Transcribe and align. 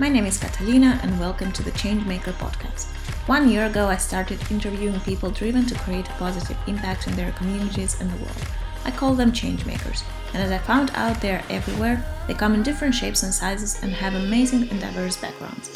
My 0.00 0.08
name 0.08 0.24
is 0.24 0.38
Catalina 0.38 0.98
and 1.02 1.20
welcome 1.20 1.52
to 1.52 1.62
the 1.62 1.72
Changemaker 1.72 2.32
podcast. 2.38 2.86
One 3.28 3.50
year 3.50 3.66
ago, 3.66 3.86
I 3.86 3.98
started 3.98 4.40
interviewing 4.50 4.98
people 5.00 5.30
driven 5.30 5.66
to 5.66 5.74
create 5.80 6.08
a 6.08 6.12
positive 6.12 6.56
impact 6.66 7.06
in 7.06 7.14
their 7.16 7.32
communities 7.32 8.00
and 8.00 8.10
the 8.10 8.16
world. 8.16 8.46
I 8.86 8.92
call 8.92 9.12
them 9.12 9.30
changemakers, 9.30 10.02
and 10.32 10.42
as 10.42 10.50
I 10.52 10.56
found 10.56 10.90
out 10.94 11.20
they 11.20 11.32
are 11.32 11.44
everywhere, 11.50 12.02
they 12.26 12.32
come 12.32 12.54
in 12.54 12.62
different 12.62 12.94
shapes 12.94 13.24
and 13.24 13.34
sizes 13.34 13.82
and 13.82 13.92
have 13.92 14.14
amazing 14.14 14.70
and 14.70 14.80
diverse 14.80 15.18
backgrounds. 15.18 15.68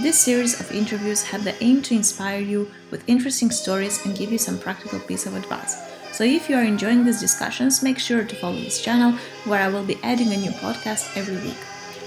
This 0.00 0.18
series 0.18 0.58
of 0.58 0.72
interviews 0.72 1.22
had 1.22 1.42
the 1.42 1.62
aim 1.62 1.82
to 1.82 1.94
inspire 1.94 2.40
you 2.40 2.70
with 2.90 3.06
interesting 3.06 3.50
stories 3.50 4.06
and 4.06 4.16
give 4.16 4.32
you 4.32 4.38
some 4.38 4.58
practical 4.58 5.00
piece 5.00 5.26
of 5.26 5.36
advice. 5.36 5.76
So 6.12 6.24
if 6.24 6.48
you 6.48 6.56
are 6.56 6.64
enjoying 6.64 7.04
these 7.04 7.20
discussions, 7.20 7.82
make 7.82 7.98
sure 7.98 8.24
to 8.24 8.36
follow 8.36 8.56
this 8.56 8.80
channel 8.80 9.18
where 9.44 9.60
I 9.60 9.68
will 9.68 9.84
be 9.84 9.98
adding 10.02 10.32
a 10.32 10.36
new 10.38 10.52
podcast 10.52 11.14
every 11.14 11.36
week. 11.46 11.58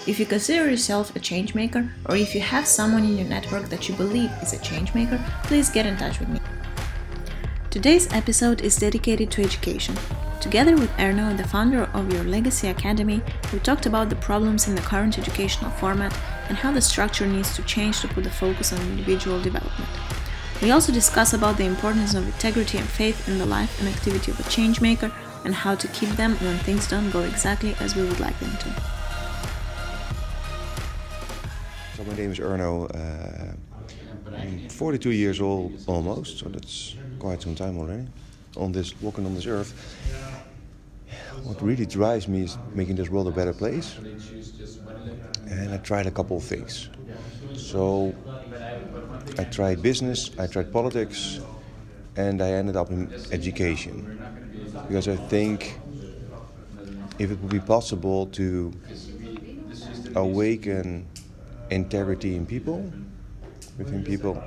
If 0.08 0.17
you 0.20 0.26
consider 0.26 0.70
yourself 0.70 1.16
a 1.16 1.20
changemaker, 1.20 1.89
or 2.07 2.16
if 2.16 2.34
you 2.34 2.41
have 2.41 2.66
someone 2.66 3.03
in 3.03 3.17
your 3.17 3.27
network 3.27 3.70
that 3.70 3.90
you 3.90 3.95
believe 3.95 4.31
is 4.41 4.53
a 4.53 4.57
changemaker, 4.57 5.23
please 5.44 5.70
get 5.70 5.85
in 5.85 5.98
touch 5.98 6.20
with 6.20 6.30
me. 6.30 6.40
Today's 7.70 8.12
episode 8.13 8.62
is 8.62 8.77
dedicated 8.77 9.30
to 9.31 9.43
education. 9.43 9.95
Together 10.40 10.76
with 10.76 10.90
Erno, 10.91 11.35
the 11.35 11.48
founder 11.48 11.84
of 11.93 12.12
Your 12.13 12.23
Legacy 12.23 12.70
Academy, 12.70 13.21
we 13.52 13.59
talked 13.59 13.85
about 13.85 14.09
the 14.09 14.16
problems 14.16 14.70
in 14.70 14.73
the 14.73 14.81
current 14.81 15.20
educational 15.20 15.70
format 15.71 16.18
and 16.48 16.57
how 16.57 16.71
the 16.71 16.81
structure 16.81 17.27
needs 17.27 17.54
to 17.55 17.62
change 17.63 17.99
to 17.99 18.07
put 18.07 18.23
the 18.23 18.31
focus 18.31 18.71
on 18.71 18.79
individual 18.81 19.40
development. 19.41 19.90
We 20.62 20.71
also 20.71 20.93
discuss 20.93 21.34
about 21.34 21.57
the 21.57 21.66
importance 21.66 22.13
of 22.13 22.26
integrity 22.26 22.77
and 22.77 22.88
faith 22.88 23.27
in 23.27 23.38
the 23.38 23.45
life 23.45 23.79
and 23.79 23.90
activity 23.90 24.32
of 24.32 24.40
a 24.40 24.43
changemaker 24.43 25.12
and 25.43 25.54
how 25.54 25.76
to 25.76 25.88
keep 25.90 26.10
them 26.12 26.35
when 26.38 26.57
things 26.60 26.88
don't 26.88 27.12
go 27.12 27.21
exactly 27.21 27.76
as 27.82 27.95
we 27.95 28.04
would 28.04 28.20
like 28.20 28.40
them 28.40 28.51
to. 28.57 28.98
So 31.99 32.05
my 32.05 32.15
name 32.15 32.31
is 32.31 32.39
Erno. 32.39 32.87
Uh, 32.95 33.51
I'm 34.39 34.61
42 34.69 35.09
years 35.09 35.41
old 35.41 35.73
almost, 35.85 36.39
so 36.39 36.47
that's 36.47 36.95
quite 37.19 37.41
some 37.41 37.55
time 37.55 37.77
already. 37.77 38.07
On 38.55 38.71
this 38.71 38.93
walking 39.01 39.25
on 39.25 39.35
this 39.35 39.45
earth, 39.45 39.73
what 41.43 41.61
really 41.61 41.85
drives 41.85 42.29
me 42.29 42.43
is 42.43 42.57
making 42.73 42.95
this 42.95 43.09
world 43.09 43.27
a 43.27 43.31
better 43.31 43.51
place. 43.51 43.97
And 45.49 45.73
I 45.73 45.77
tried 45.79 46.07
a 46.07 46.11
couple 46.11 46.37
of 46.37 46.43
things. 46.45 46.87
So 47.53 48.15
I 49.37 49.43
tried 49.43 49.81
business, 49.81 50.31
I 50.39 50.47
tried 50.47 50.71
politics, 50.71 51.41
and 52.15 52.41
I 52.41 52.51
ended 52.51 52.77
up 52.77 52.91
in 52.91 53.11
education. 53.33 54.07
Because 54.87 55.09
I 55.09 55.17
think 55.17 55.81
if 57.20 57.29
it 57.29 57.41
would 57.41 57.51
be 57.51 57.59
possible 57.59 58.27
to 58.27 58.71
awaken 60.15 61.05
integrity 61.70 62.35
in 62.35 62.45
people, 62.45 62.91
within 63.77 64.03
people, 64.03 64.41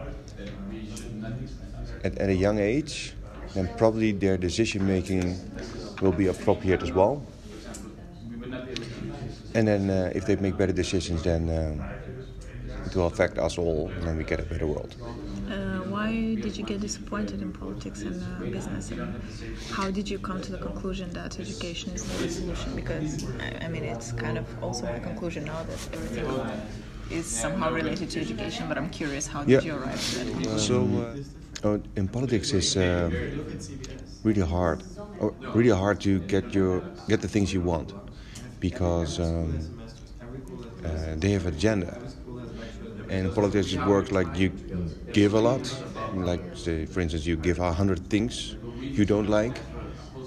at, 2.04 2.18
at 2.18 2.28
a 2.28 2.34
young 2.34 2.58
age, 2.58 3.14
then 3.54 3.68
probably 3.76 4.12
their 4.12 4.36
decision 4.36 4.86
making 4.86 5.38
will 6.00 6.12
be 6.12 6.26
appropriate 6.26 6.82
as 6.82 6.92
well. 6.92 7.24
And 9.54 9.68
then 9.68 9.90
uh, 9.90 10.12
if 10.14 10.26
they 10.26 10.36
make 10.36 10.56
better 10.56 10.72
decisions, 10.72 11.22
then 11.22 11.50
um, 11.50 11.84
it 12.86 12.96
will 12.96 13.06
affect 13.06 13.38
us 13.38 13.58
all, 13.58 13.88
and 13.88 14.02
then 14.02 14.16
we 14.16 14.24
get 14.24 14.40
a 14.40 14.44
better 14.44 14.66
world. 14.66 14.94
Uh, 15.50 15.80
why 15.90 16.34
did 16.36 16.56
you 16.56 16.64
get 16.64 16.80
disappointed 16.80 17.42
in 17.42 17.52
politics 17.52 18.00
and 18.00 18.22
uh, 18.22 18.50
business, 18.50 18.90
and 18.90 19.20
how 19.70 19.90
did 19.90 20.08
you 20.08 20.18
come 20.18 20.40
to 20.40 20.52
the 20.52 20.58
conclusion 20.58 21.10
that 21.12 21.38
education 21.38 21.92
is 21.92 22.02
the 22.18 22.28
solution? 22.30 22.74
Because 22.74 23.26
I, 23.38 23.66
I 23.66 23.68
mean, 23.68 23.84
it's 23.84 24.12
kind 24.12 24.38
of 24.38 24.46
also 24.62 24.86
my 24.86 24.98
conclusion 24.98 25.44
now 25.44 25.62
that 25.64 25.78
everything 25.92 26.26
is 27.12 27.26
somehow 27.26 27.70
related 27.72 28.10
to 28.10 28.20
education. 28.20 28.68
But 28.68 28.78
I'm 28.78 28.90
curious, 28.90 29.26
how 29.26 29.44
did 29.44 29.62
you 29.62 29.74
arrive 29.74 29.94
at 29.94 30.26
that? 30.26 30.32
conclusion? 30.32 30.58
So, 30.58 30.76
uh, 31.64 31.74
uh, 31.74 31.78
in 31.96 32.08
politics, 32.08 32.52
it's 32.52 32.76
um, 32.76 33.12
really 34.22 34.42
hard, 34.42 34.82
or 35.18 35.34
really 35.52 35.76
hard 35.76 36.00
to 36.00 36.20
get 36.20 36.54
your 36.54 36.82
get 37.08 37.20
the 37.20 37.28
things 37.28 37.52
you 37.52 37.60
want, 37.60 37.92
because 38.60 39.18
um, 39.20 39.66
uh, 40.84 41.14
they 41.16 41.30
have 41.30 41.46
agenda. 41.46 41.98
And 43.08 43.34
politics 43.34 43.72
it 43.72 43.82
works 43.84 44.10
like 44.10 44.36
you 44.36 44.52
give 45.12 45.34
a 45.34 45.40
lot, 45.40 45.64
like 46.14 46.42
say, 46.54 46.86
for 46.86 47.00
instance, 47.00 47.26
you 47.26 47.36
give 47.36 47.58
a 47.58 47.72
hundred 47.72 48.08
things 48.08 48.56
you 48.94 49.04
don't 49.04 49.28
like 49.28 49.60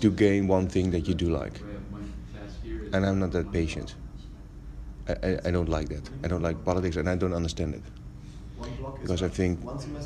to 0.02 0.12
gain 0.12 0.47
one 0.47 0.67
thing 0.67 0.91
that 0.91 1.07
you 1.07 1.13
do 1.13 1.29
like. 1.29 1.62
And 2.94 3.06
I'm 3.06 3.19
not 3.19 3.31
that 3.31 3.52
patient. 3.52 3.96
I, 5.08 5.38
I, 5.46 5.52
don't 5.52 5.70
like 5.70 5.90
that. 5.90 6.10
I 6.24 6.28
don't 6.28 6.42
like 6.42 6.64
politics, 6.64 6.96
and 6.96 7.08
I 7.10 7.16
don't 7.16 7.34
understand 7.34 7.76
it 7.76 7.84
because 9.02 9.22
I 9.22 9.28
think, 9.28 9.60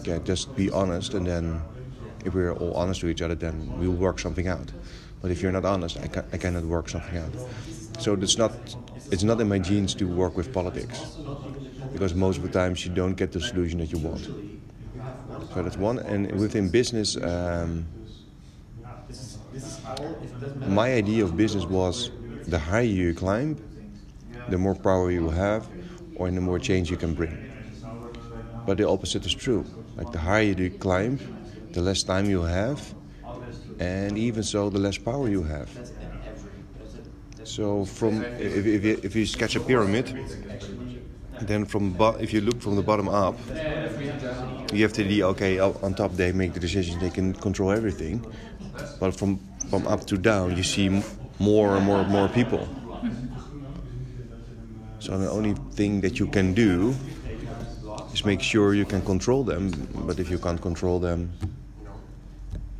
yeah, 0.04 0.20
just 0.20 0.56
be 0.56 0.70
honest, 0.72 1.14
and 1.14 1.26
then 1.26 1.62
if 2.26 2.34
we're 2.34 2.54
all 2.54 2.74
honest 2.74 3.02
to 3.02 3.08
each 3.08 3.22
other, 3.22 3.36
then 3.36 3.74
we'll 3.78 3.92
work 3.92 4.20
something 4.20 4.48
out. 4.48 4.72
But 5.22 5.32
if 5.32 5.42
you're 5.42 5.52
not 5.52 5.66
honest, 5.66 5.98
I, 6.02 6.08
ca- 6.08 6.26
I 6.34 6.38
cannot 6.38 6.64
work 6.64 6.90
something 6.90 7.18
out. 7.18 7.32
So 7.98 8.14
it's 8.14 8.38
not, 8.38 8.52
it's 9.12 9.24
not 9.24 9.40
in 9.40 9.48
my 9.48 9.60
genes 9.60 9.96
to 9.96 10.08
work 10.08 10.36
with 10.36 10.52
politics, 10.52 11.18
because 11.94 12.14
most 12.14 12.38
of 12.38 12.44
the 12.44 12.50
times 12.50 12.86
you 12.86 12.92
don't 12.94 13.16
get 13.16 13.32
the 13.32 13.42
solution 13.42 13.80
that 13.80 13.92
you 13.92 14.00
want. 14.00 14.30
So 15.54 15.64
that's 15.64 15.78
one. 15.78 16.00
And 16.00 16.32
within 16.40 16.70
business, 16.70 17.16
um, 17.18 17.86
my 20.66 20.94
idea 20.94 21.24
of 21.24 21.36
business 21.36 21.66
was 21.66 22.12
the 22.48 22.60
higher 22.60 22.84
you 22.84 23.14
climb, 23.14 23.58
the 24.50 24.58
more 24.58 24.76
power 24.76 25.12
you 25.12 25.30
have, 25.30 25.68
or 26.16 26.30
the 26.32 26.42
more 26.42 26.60
change 26.60 26.90
you 26.92 26.98
can 26.98 27.14
bring. 27.14 27.38
But 28.66 28.78
the 28.78 28.88
opposite 28.88 29.26
is 29.26 29.34
true. 29.34 29.66
Like 29.96 30.12
the 30.12 30.20
higher 30.20 30.44
you 30.44 30.70
climb, 30.70 31.20
the 31.74 31.82
less 31.82 32.04
time 32.04 32.30
you 32.30 32.42
have, 32.44 32.94
and 33.80 34.18
even 34.18 34.44
so, 34.44 34.70
the 34.70 34.80
less 34.80 34.98
power 34.98 35.30
you 35.30 35.44
have. 35.44 35.70
So 37.44 37.86
from 37.86 38.26
if, 38.38 38.66
if, 38.66 38.84
you- 38.84 39.00
if 39.04 39.16
you 39.16 39.26
sketch 39.26 39.56
a 39.56 39.60
pyramid, 39.60 40.14
then 41.40 41.66
from 41.66 41.96
if 42.20 42.34
you 42.34 42.42
look 42.42 42.62
from 42.62 42.76
the 42.76 42.84
bottom 42.84 43.08
up, 43.10 43.38
you 44.72 44.84
have 44.84 44.94
the 44.94 45.04
idea. 45.04 45.28
Okay, 45.28 45.60
on 45.60 45.94
top 45.96 46.14
they 46.16 46.32
make 46.32 46.54
the 46.54 46.60
decisions, 46.60 46.98
they 47.00 47.10
can 47.10 47.34
control 47.34 47.72
everything. 47.72 48.26
But 49.00 49.16
from 49.18 49.40
from 49.70 49.88
up 49.88 50.06
to 50.08 50.18
down, 50.18 50.56
you 50.56 50.64
see 50.64 50.90
more 51.40 51.78
and 51.78 51.86
more 51.86 52.02
and 52.02 52.10
more 52.10 52.30
people. 52.30 52.68
So 55.00 55.18
the 55.18 55.30
only 55.30 55.54
thing 55.72 56.02
that 56.02 56.20
you 56.20 56.28
can 56.28 56.54
do 56.54 56.94
is 58.14 58.26
make 58.26 58.42
sure 58.42 58.74
you 58.74 58.86
can 58.86 59.02
control 59.02 59.44
them. 59.44 59.72
But 60.06 60.20
if 60.20 60.30
you 60.30 60.38
can't 60.38 60.62
control 60.62 61.00
them, 61.00 61.32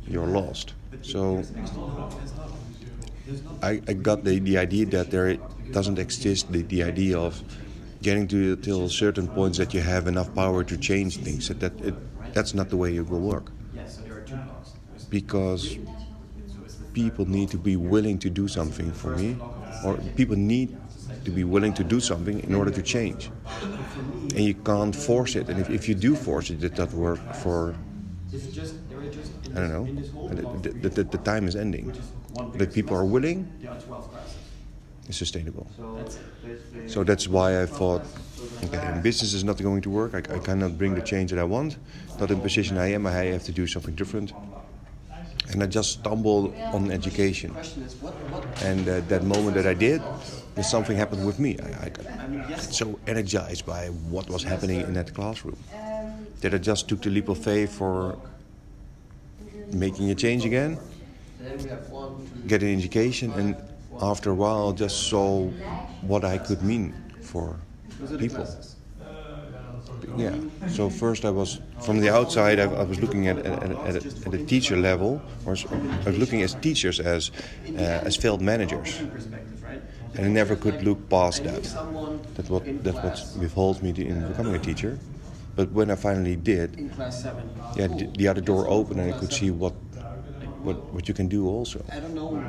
you're 0.06 0.26
lost. 0.26 0.74
So 1.02 1.42
I, 3.62 3.80
I 3.88 3.92
got 3.94 4.24
the, 4.24 4.38
the 4.38 4.58
idea 4.58 4.86
that 4.86 5.10
there 5.10 5.36
doesn't 5.70 5.98
exist 5.98 6.50
the, 6.52 6.62
the 6.62 6.82
idea 6.82 7.18
of 7.18 7.42
getting 8.02 8.26
to 8.28 8.56
till 8.56 8.88
certain 8.88 9.28
points 9.28 9.58
that 9.58 9.72
you 9.72 9.80
have 9.80 10.06
enough 10.06 10.34
power 10.34 10.64
to 10.64 10.76
change 10.76 11.18
things. 11.18 11.48
That, 11.48 11.60
that 11.60 11.80
it, 11.80 12.34
that's 12.34 12.54
not 12.54 12.70
the 12.70 12.76
way 12.76 12.96
it 12.96 13.08
will 13.08 13.20
work. 13.20 13.50
Because 15.08 15.78
people 16.92 17.26
need 17.28 17.50
to 17.50 17.56
be 17.56 17.76
willing 17.76 18.18
to 18.18 18.30
do 18.30 18.48
something 18.48 18.92
for 18.92 19.16
me, 19.16 19.36
or 19.84 19.96
people 20.16 20.36
need 20.36 20.76
to 21.24 21.30
be 21.30 21.44
willing 21.44 21.74
to 21.74 21.84
do 21.84 22.00
something 22.00 22.40
in 22.40 22.54
order 22.54 22.70
to 22.70 22.82
change. 22.82 23.30
And 24.34 24.40
you 24.40 24.54
can't 24.54 24.94
force 24.94 25.36
it. 25.36 25.48
And 25.48 25.60
if, 25.60 25.70
if 25.70 25.88
you 25.88 25.94
do 25.94 26.14
force 26.16 26.50
it, 26.50 26.62
it 26.62 26.74
doesn't 26.74 26.98
work 26.98 27.20
for, 27.34 27.74
I 29.54 29.58
don't 29.60 29.72
know, 29.72 29.84
the, 30.62 30.70
the, 30.70 30.88
the, 30.88 31.04
the 31.04 31.18
time 31.18 31.46
is 31.48 31.56
ending. 31.56 31.92
But 32.56 32.72
people 32.72 32.96
are 32.96 33.04
willing, 33.04 33.50
it's 35.08 35.18
sustainable. 35.18 35.66
So 36.86 37.02
that's 37.04 37.26
why 37.26 37.62
I 37.62 37.66
thought, 37.66 38.02
okay, 38.64 38.88
in 38.92 39.02
business 39.02 39.32
is 39.32 39.42
not 39.42 39.60
going 39.60 39.82
to 39.82 39.90
work. 39.90 40.14
I, 40.14 40.18
I 40.36 40.38
cannot 40.38 40.78
bring 40.78 40.94
the 40.94 41.02
change 41.02 41.30
that 41.30 41.40
I 41.40 41.44
want. 41.44 41.76
Not 42.18 42.30
in 42.30 42.36
the 42.36 42.42
position 42.42 42.78
I 42.78 42.92
am. 42.92 43.06
I 43.06 43.10
have 43.10 43.44
to 43.44 43.52
do 43.52 43.66
something 43.66 43.94
different. 43.94 44.32
And 45.50 45.62
I 45.64 45.66
just 45.66 45.98
stumbled 45.98 46.54
on 46.72 46.92
education. 46.92 47.56
And 48.62 48.88
uh, 48.88 49.00
that 49.08 49.24
moment 49.24 49.56
that 49.56 49.66
I 49.66 49.74
did, 49.74 50.00
something 50.62 50.96
happened 50.96 51.24
with 51.26 51.38
me. 51.38 51.58
I, 51.58 51.86
I 51.86 51.88
got 51.88 52.60
so 52.60 52.98
energized 53.06 53.66
by 53.66 53.86
what 53.88 54.28
was 54.28 54.42
happening 54.42 54.80
in 54.80 54.94
that 54.94 55.14
classroom 55.14 55.56
that 56.40 56.54
I 56.54 56.58
just 56.58 56.88
took 56.88 57.02
the 57.02 57.10
leap 57.10 57.28
of 57.28 57.38
faith 57.38 57.72
for 57.72 58.18
making 59.72 60.10
a 60.10 60.14
change 60.14 60.44
again, 60.44 60.78
get 62.46 62.62
an 62.62 62.76
education, 62.76 63.32
and 63.32 63.56
after 64.00 64.30
a 64.30 64.34
while, 64.34 64.72
just 64.72 65.08
saw 65.08 65.46
what 66.02 66.24
I 66.24 66.38
could 66.38 66.62
mean 66.62 66.94
for 67.20 67.56
people. 68.18 68.46
Yeah. 70.16 70.34
So 70.68 70.90
first, 70.90 71.24
I 71.24 71.30
was 71.30 71.60
from 71.82 72.00
the 72.00 72.10
outside. 72.10 72.58
I, 72.58 72.64
I 72.64 72.82
was 72.82 73.00
looking 73.00 73.28
at 73.28 73.38
at, 73.38 73.62
at, 73.62 73.72
at, 73.72 74.04
a, 74.04 74.26
at 74.26 74.34
a 74.34 74.44
teacher 74.44 74.76
level, 74.76 75.22
or 75.44 75.56
I 76.04 76.10
was 76.10 76.18
looking 76.18 76.42
at 76.42 76.60
teachers 76.62 77.00
as 77.00 77.30
uh, 77.68 78.08
as 78.08 78.16
field 78.16 78.40
managers, 78.40 79.00
and 80.16 80.26
I 80.26 80.28
never 80.28 80.56
could 80.56 80.82
look 80.82 81.08
past 81.08 81.44
that. 81.44 81.64
That 82.36 82.48
what 82.50 82.64
that 82.84 83.02
what 83.02 83.24
withholds 83.38 83.82
me 83.82 83.90
in 83.90 84.26
becoming 84.26 84.54
a 84.54 84.58
teacher. 84.58 84.98
But 85.56 85.72
when 85.72 85.90
I 85.90 85.96
finally 85.96 86.36
did, 86.36 86.76
yeah, 87.74 87.86
the, 87.88 88.06
the 88.16 88.28
other 88.28 88.40
door 88.40 88.68
opened 88.68 89.00
and 89.00 89.10
I 89.10 89.12
could 89.18 89.32
see 89.32 89.50
what 89.50 89.74
what 90.62 90.76
what 90.92 91.08
you 91.08 91.14
can 91.14 91.28
do 91.28 91.46
also. 91.48 91.84
I 91.90 92.00
don't 92.00 92.14
know, 92.14 92.42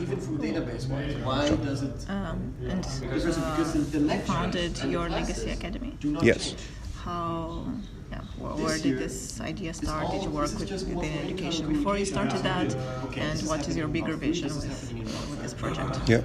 even 0.00 0.20
from 0.20 0.38
database 0.38 0.88
wise, 0.88 1.14
why 1.14 1.48
does 1.64 1.82
it? 1.82 2.08
Um, 2.08 2.54
and 2.68 2.82
Because, 3.00 3.24
because 3.24 3.72
the, 3.92 3.98
the 3.98 4.14
you 4.14 4.20
founded 4.20 4.82
your 4.84 5.08
Legacy 5.08 5.50
Academy. 5.50 5.96
do 6.00 6.10
not 6.10 6.22
Yes. 6.24 6.50
change. 6.50 6.60
How, 7.04 7.64
yeah, 8.10 8.20
where, 8.38 8.52
where 8.64 8.78
did 8.78 8.98
this 8.98 9.40
idea 9.40 9.72
start? 9.74 10.10
Did 10.10 10.22
you 10.22 10.30
work 10.30 10.52
with, 10.58 10.70
within 10.70 11.12
education 11.24 11.66
before 11.68 11.96
you 11.96 12.04
started 12.04 12.42
that? 12.42 12.74
And 13.16 13.40
what 13.48 13.66
is 13.68 13.76
your 13.76 13.88
bigger 13.88 14.16
vision 14.16 14.54
with, 14.54 14.92
with 15.30 15.42
this 15.42 15.54
project? 15.54 15.98
Yeah. 16.06 16.22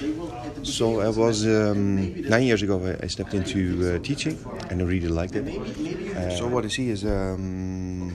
They 0.00 0.10
will 0.12 0.32
at 0.32 0.54
the 0.54 0.64
So 0.66 1.00
I 1.00 1.08
was 1.08 1.44
um, 1.46 2.14
nine 2.28 2.44
years 2.44 2.62
ago. 2.62 2.76
I- 3.02 3.06
stepped 3.08 3.34
into 3.34 3.60
uh, 3.94 3.98
teaching, 4.00 4.36
and 4.70 4.80
I 4.82 4.84
really 4.84 5.08
liked 5.08 5.34
it. 5.34 5.46
Uh, 5.48 6.30
so 6.36 6.46
what 6.46 6.64
I 6.64 6.68
see 6.68 6.90
is 6.90 7.04
um, 7.04 8.12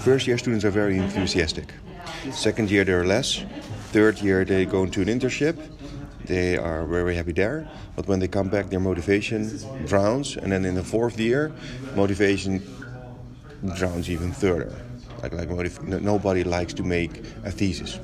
first 0.00 0.26
year 0.26 0.38
students 0.38 0.64
are 0.64 0.70
very 0.70 0.96
enthusiastic. 0.98 1.72
Second 2.32 2.70
year 2.70 2.84
they're 2.84 3.04
less. 3.04 3.44
Third 3.92 4.20
year 4.20 4.44
they 4.44 4.64
go 4.64 4.82
into 4.84 5.00
an 5.02 5.08
internship. 5.08 5.56
They 6.24 6.56
are 6.58 6.84
very 6.86 7.14
happy 7.14 7.32
there. 7.32 7.66
But 7.96 8.06
when 8.06 8.18
they 8.20 8.28
come 8.28 8.48
back, 8.48 8.68
their 8.70 8.80
motivation 8.80 9.50
drowns, 9.86 10.36
and 10.36 10.52
then 10.52 10.64
in 10.64 10.74
the 10.74 10.84
fourth 10.84 11.18
year, 11.18 11.52
motivation 11.94 12.62
drowns 13.76 14.08
even 14.10 14.32
further. 14.32 14.72
Like 15.22 15.32
like 15.34 15.48
motiv- 15.50 15.82
no- 15.82 15.98
nobody 15.98 16.44
likes 16.44 16.74
to 16.74 16.82
make 16.82 17.12
a 17.44 17.50
thesis 17.50 17.98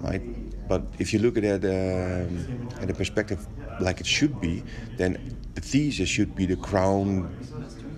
right? 0.00 0.20
But 0.68 0.82
if 0.98 1.12
you 1.12 1.18
look 1.18 1.36
at 1.36 1.44
it 1.44 1.64
um, 1.64 2.68
at 2.80 2.90
a 2.90 2.94
perspective 2.94 3.46
like 3.80 4.00
it 4.00 4.06
should 4.06 4.40
be, 4.40 4.62
then 4.96 5.36
the 5.54 5.60
thesis 5.60 6.08
should 6.08 6.34
be 6.34 6.46
the 6.46 6.56
crown 6.56 7.34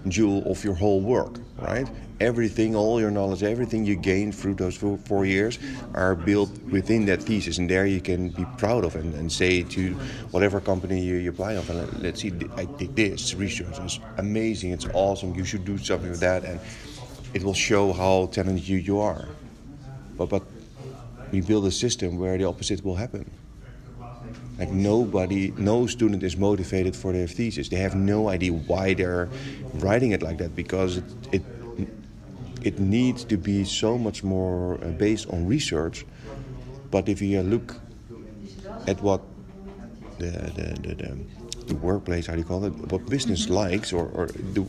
jewel 0.09 0.43
of 0.51 0.63
your 0.65 0.75
whole 0.75 1.01
work, 1.01 1.39
right? 1.59 1.89
Everything, 2.21 2.75
all 2.75 3.01
your 3.01 3.11
knowledge, 3.11 3.43
everything 3.43 3.85
you 3.85 3.97
gain 3.97 4.33
through 4.33 4.55
those 4.55 4.77
four, 4.77 4.99
four 4.99 5.27
years 5.27 5.59
are 5.95 6.15
built 6.15 6.51
within 6.71 7.05
that 7.07 7.23
thesis, 7.23 7.59
and 7.59 7.69
there 7.69 7.87
you 7.87 8.01
can 8.01 8.31
be 8.31 8.47
proud 8.57 8.85
of 8.85 8.97
and, 8.97 9.15
and 9.15 9.31
say 9.31 9.63
to 9.63 9.93
whatever 10.31 10.61
company 10.61 11.01
you, 11.01 11.17
you 11.17 11.31
apply 11.31 11.53
of, 11.53 11.69
let's 12.01 12.23
see, 12.23 12.33
I 12.57 12.65
did 12.65 12.97
this 12.97 13.35
research, 13.35 13.79
it's 13.81 14.01
amazing, 14.19 14.71
it's 14.73 14.87
awesome, 14.95 15.35
you 15.35 15.45
should 15.45 15.65
do 15.65 15.77
something 15.77 16.11
with 16.11 16.21
that, 16.21 16.45
and 16.45 16.59
it 17.35 17.43
will 17.43 17.55
show 17.55 17.93
how 17.93 18.27
talented 18.33 18.67
you, 18.67 18.79
you 18.79 19.01
are. 19.01 19.29
But, 20.17 20.31
but 20.31 20.43
we 21.33 21.41
build 21.41 21.67
a 21.67 21.71
system 21.71 22.19
where 22.19 22.39
the 22.39 22.45
opposite 22.45 22.85
will 22.85 22.97
happen. 22.97 23.31
Like 24.59 24.71
nobody, 24.71 25.53
no 25.59 25.87
student 25.87 26.23
is 26.23 26.37
motivated 26.37 26.97
for 26.97 27.13
their 27.13 27.27
thesis. 27.27 27.69
They 27.69 27.77
have 27.77 27.95
no 27.95 28.29
idea 28.29 28.53
why 28.53 28.95
they're 28.95 29.29
writing 29.75 30.13
it 30.13 30.23
like 30.23 30.39
that 30.39 30.57
because 30.57 30.97
it 30.97 31.05
it, 31.33 31.43
it 32.63 32.79
needs 32.79 33.25
to 33.25 33.37
be 33.37 33.65
so 33.65 33.99
much 33.99 34.25
more 34.25 34.83
uh, 34.83 34.89
based 34.93 35.29
on 35.29 35.47
research. 35.47 36.07
But 36.91 37.09
if 37.09 37.21
you 37.21 37.43
look 37.43 37.77
at 38.87 39.03
what 39.03 39.21
the 40.19 40.31
the, 40.31 40.67
the, 40.81 40.95
the, 40.95 41.19
the 41.67 41.75
workplace, 41.75 42.27
how 42.27 42.33
do 42.33 42.39
you 42.39 42.45
call 42.45 42.65
it, 42.65 42.71
what 42.71 43.07
business 43.07 43.51
likes 43.51 43.93
or, 43.93 44.09
or 44.15 44.27
the, 44.27 44.65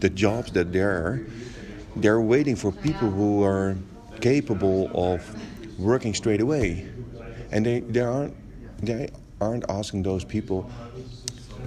the 0.00 0.10
jobs 0.10 0.52
that 0.52 0.72
there 0.72 0.90
are, 0.90 1.20
they're 1.96 2.20
waiting 2.20 2.56
for 2.56 2.72
people 2.72 3.10
who 3.10 3.42
are 3.42 3.76
capable 4.20 4.90
of 4.94 5.24
working 5.80 6.14
straight 6.14 6.40
away, 6.40 6.88
and 7.52 7.64
they 7.64 7.80
they 7.80 8.00
aren't 8.00 8.34
they 8.84 9.10
aren't 9.40 9.64
asking 9.68 10.02
those 10.02 10.24
people, 10.24 10.70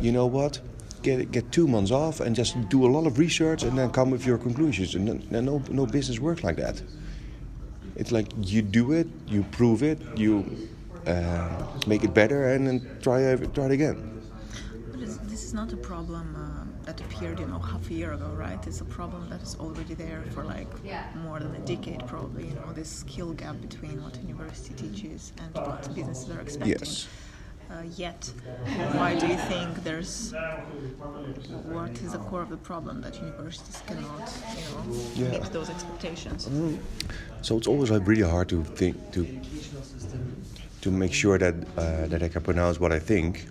you 0.01 0.11
know 0.11 0.25
what, 0.25 0.59
get 1.01 1.31
get 1.31 1.51
two 1.51 1.67
months 1.67 1.91
off 1.91 2.19
and 2.19 2.35
just 2.35 2.55
do 2.69 2.85
a 2.85 2.91
lot 2.95 3.05
of 3.05 3.19
research 3.19 3.63
and 3.63 3.77
then 3.77 3.89
come 3.91 4.11
with 4.11 4.25
your 4.25 4.37
conclusions. 4.37 4.95
And 4.95 5.07
then, 5.07 5.45
no 5.45 5.61
no 5.69 5.85
business 5.85 6.19
works 6.19 6.43
like 6.43 6.57
that. 6.57 6.81
It's 7.95 8.11
like 8.11 8.27
you 8.37 8.61
do 8.61 8.93
it, 8.93 9.07
you 9.27 9.43
prove 9.51 9.83
it, 9.83 9.99
you 10.15 10.67
uh, 11.05 11.63
make 11.85 12.03
it 12.03 12.13
better, 12.13 12.53
and 12.53 12.65
then 12.67 12.97
try 13.01 13.35
try 13.53 13.65
it 13.65 13.71
again. 13.71 13.97
But 14.91 14.99
this 15.29 15.43
is 15.43 15.53
not 15.53 15.73
a 15.73 15.77
problem 15.77 16.35
um, 16.35 16.62
that 16.85 16.99
appeared, 17.01 17.39
you 17.39 17.47
know, 17.47 17.59
half 17.59 17.89
a 17.89 17.93
year 17.93 18.13
ago, 18.13 18.27
right? 18.35 18.65
It's 18.67 18.81
a 18.81 18.85
problem 18.85 19.29
that 19.29 19.41
is 19.41 19.55
already 19.59 19.93
there 19.93 20.23
for 20.33 20.43
like 20.43 20.67
more 21.15 21.39
than 21.39 21.55
a 21.55 21.59
decade, 21.59 22.05
probably. 22.07 22.47
You 22.47 22.53
know, 22.55 22.71
this 22.73 22.89
skill 22.89 23.33
gap 23.33 23.61
between 23.61 24.03
what 24.03 24.17
university 24.23 24.73
teaches 24.73 25.31
and 25.37 25.65
what 25.65 25.93
businesses 25.93 26.29
are 26.35 26.41
expecting. 26.41 26.69
Yes. 26.79 27.07
Uh, 27.71 27.83
yet, 27.95 28.31
why 28.93 29.15
do 29.15 29.25
you 29.27 29.37
think 29.37 29.83
there's 29.83 30.33
what 31.63 31.91
is 32.03 32.11
the 32.11 32.17
core 32.19 32.41
of 32.41 32.49
the 32.49 32.57
problem 32.57 33.01
that 33.01 33.19
universities 33.21 33.81
cannot, 33.87 34.31
you 34.57 34.63
know, 34.65 34.93
Yeah. 35.15 35.31
meet 35.31 35.51
those 35.51 35.69
expectations? 35.69 36.49
So 37.41 37.57
it's 37.57 37.67
always 37.67 37.89
like 37.91 38.07
really 38.07 38.29
hard 38.29 38.49
to 38.49 38.63
think 38.63 38.95
to 39.13 39.27
to 40.81 40.91
make 40.91 41.13
sure 41.13 41.37
that 41.37 41.55
uh, 41.77 42.07
that 42.07 42.21
I 42.21 42.27
can 42.27 42.41
pronounce 42.41 42.79
what 42.79 42.91
I 42.91 42.99
think. 42.99 43.47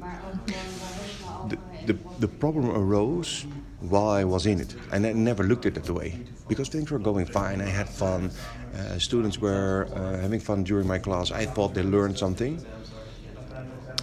The, 1.87 1.96
the 2.20 2.29
problem 2.29 2.70
arose 2.70 3.44
while 3.81 4.08
I 4.11 4.25
was 4.25 4.46
in 4.46 4.61
it, 4.61 4.75
and 4.93 5.05
I 5.05 5.12
never 5.12 5.43
looked 5.43 5.67
at 5.67 5.76
it 5.76 5.84
that 5.84 5.93
way 5.93 6.20
because 6.49 6.69
things 6.69 6.90
were 6.90 6.99
going 6.99 7.26
fine. 7.26 7.61
I 7.61 7.69
had 7.69 7.88
fun. 7.88 8.31
Uh, 8.75 8.99
students 8.99 9.38
were 9.38 9.88
uh, 9.94 10.19
having 10.19 10.40
fun 10.40 10.62
during 10.64 10.87
my 10.87 10.99
class. 10.99 11.32
I 11.32 11.44
thought 11.46 11.75
they 11.75 11.82
learned 11.82 12.19
something. 12.19 12.64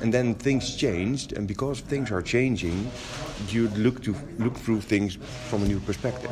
And 0.01 0.13
then 0.13 0.35
things 0.35 0.75
changed, 0.75 1.33
and 1.33 1.47
because 1.47 1.81
things 1.81 2.11
are 2.11 2.21
changing, 2.21 2.89
you 3.49 3.67
look 3.69 4.01
to 4.03 4.15
look 4.37 4.55
through 4.55 4.81
things 4.81 5.17
from 5.49 5.63
a 5.63 5.67
new 5.67 5.79
perspective. 5.79 6.31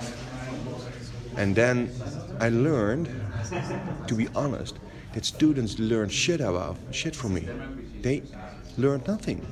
And 1.38 1.56
then 1.56 1.92
I 2.40 2.50
learned, 2.50 3.10
to 4.08 4.16
be 4.16 4.28
honest, 4.36 4.80
that 5.14 5.26
students 5.26 5.80
learn 5.80 6.10
shit 6.10 6.42
about 6.42 6.78
shit 6.92 7.16
from 7.16 7.34
me. 7.34 7.48
They 8.02 8.24
learned 8.78 9.08
nothing. 9.08 9.46